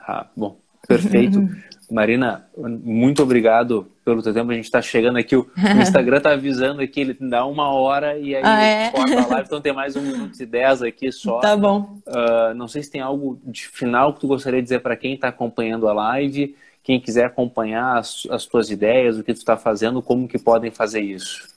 Ah, 0.00 0.26
bom, 0.34 0.56
perfeito. 0.88 1.46
Marina, 1.90 2.46
muito 2.56 3.22
obrigado 3.22 3.86
pelo 4.02 4.22
teu 4.22 4.32
tempo. 4.32 4.50
A 4.50 4.54
gente 4.54 4.64
está 4.64 4.80
chegando 4.80 5.18
aqui, 5.18 5.36
o 5.36 5.46
Instagram 5.80 6.16
está 6.16 6.32
avisando 6.32 6.80
aqui, 6.80 7.02
ele 7.02 7.16
dá 7.20 7.44
uma 7.44 7.68
hora 7.68 8.18
e 8.18 8.34
aí 8.34 8.42
ah, 8.42 8.62
é? 8.62 8.90
corta 8.90 9.20
a 9.20 9.26
live, 9.26 9.46
então 9.46 9.60
tem 9.60 9.72
mais 9.72 9.94
um 9.94 10.00
minuto 10.00 10.42
e 10.42 10.46
dez 10.46 10.80
aqui 10.80 11.12
só. 11.12 11.40
Tá 11.40 11.54
bom. 11.54 11.98
Uh, 12.06 12.54
não 12.56 12.66
sei 12.66 12.82
se 12.82 12.90
tem 12.90 13.02
algo 13.02 13.38
de 13.44 13.68
final 13.68 14.14
que 14.14 14.20
tu 14.20 14.26
gostaria 14.26 14.60
de 14.60 14.64
dizer 14.64 14.80
para 14.80 14.96
quem 14.96 15.14
está 15.14 15.28
acompanhando 15.28 15.86
a 15.86 15.92
live, 15.92 16.56
quem 16.82 16.98
quiser 16.98 17.26
acompanhar 17.26 17.98
as, 17.98 18.26
as 18.30 18.46
tuas 18.46 18.70
ideias, 18.70 19.18
o 19.18 19.22
que 19.22 19.34
tu 19.34 19.38
está 19.38 19.56
fazendo, 19.56 20.00
como 20.00 20.26
que 20.26 20.38
podem 20.38 20.70
fazer 20.70 21.02
isso. 21.02 21.53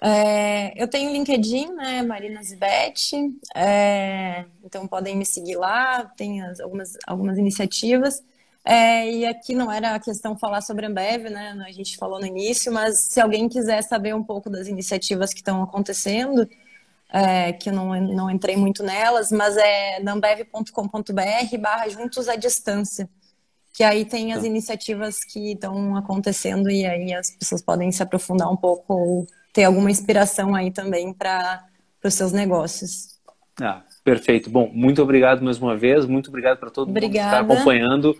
É, 0.00 0.80
eu 0.80 0.86
tenho 0.86 1.12
LinkedIn, 1.12 1.72
né, 1.74 2.02
Marina 2.02 2.40
Zibete, 2.42 3.16
é, 3.54 4.44
então 4.62 4.86
podem 4.86 5.16
me 5.16 5.26
seguir 5.26 5.56
lá, 5.56 6.04
tem 6.16 6.40
as, 6.42 6.60
algumas, 6.60 6.96
algumas 7.06 7.36
iniciativas. 7.36 8.22
É, 8.64 9.10
e 9.10 9.26
aqui 9.26 9.54
não 9.54 9.72
era 9.72 9.94
a 9.94 10.00
questão 10.00 10.38
falar 10.38 10.60
sobre 10.60 10.86
a 10.86 10.88
Ambev, 10.88 11.30
né, 11.30 11.64
a 11.66 11.72
gente 11.72 11.96
falou 11.96 12.20
no 12.20 12.26
início, 12.26 12.72
mas 12.72 13.06
se 13.08 13.20
alguém 13.20 13.48
quiser 13.48 13.82
saber 13.82 14.14
um 14.14 14.22
pouco 14.22 14.48
das 14.48 14.68
iniciativas 14.68 15.32
que 15.32 15.40
estão 15.40 15.62
acontecendo, 15.62 16.48
é, 17.10 17.52
que 17.52 17.70
eu 17.70 17.72
não, 17.72 18.00
não 18.00 18.30
entrei 18.30 18.56
muito 18.56 18.82
nelas, 18.82 19.32
mas 19.32 19.56
é 19.56 20.00
nambev.com.br 20.00 21.58
barra 21.58 21.88
juntos 21.88 22.28
à 22.28 22.36
distância 22.36 23.08
que 23.78 23.84
aí 23.84 24.04
tem 24.04 24.32
as 24.32 24.40
tá. 24.40 24.46
iniciativas 24.48 25.20
que 25.20 25.52
estão 25.52 25.94
acontecendo 25.96 26.68
e 26.68 26.84
aí 26.84 27.14
as 27.14 27.30
pessoas 27.30 27.62
podem 27.62 27.92
se 27.92 28.02
aprofundar 28.02 28.50
um 28.50 28.56
pouco 28.56 28.92
ou 28.92 29.26
ter 29.52 29.64
alguma 29.64 29.90
inspiração 29.90 30.54
aí 30.54 30.70
também 30.70 31.12
para 31.12 31.64
os 32.04 32.14
seus 32.14 32.32
negócios. 32.32 33.18
Ah, 33.60 33.82
perfeito. 34.04 34.48
Bom, 34.50 34.70
muito 34.72 35.02
obrigado 35.02 35.42
mais 35.42 35.58
uma 35.58 35.76
vez, 35.76 36.06
muito 36.06 36.28
obrigado 36.28 36.58
para 36.58 36.70
todo 36.70 36.88
Obrigada. 36.90 37.42
mundo 37.42 37.48
que 37.48 37.52
está 37.54 37.70
acompanhando. 37.72 38.18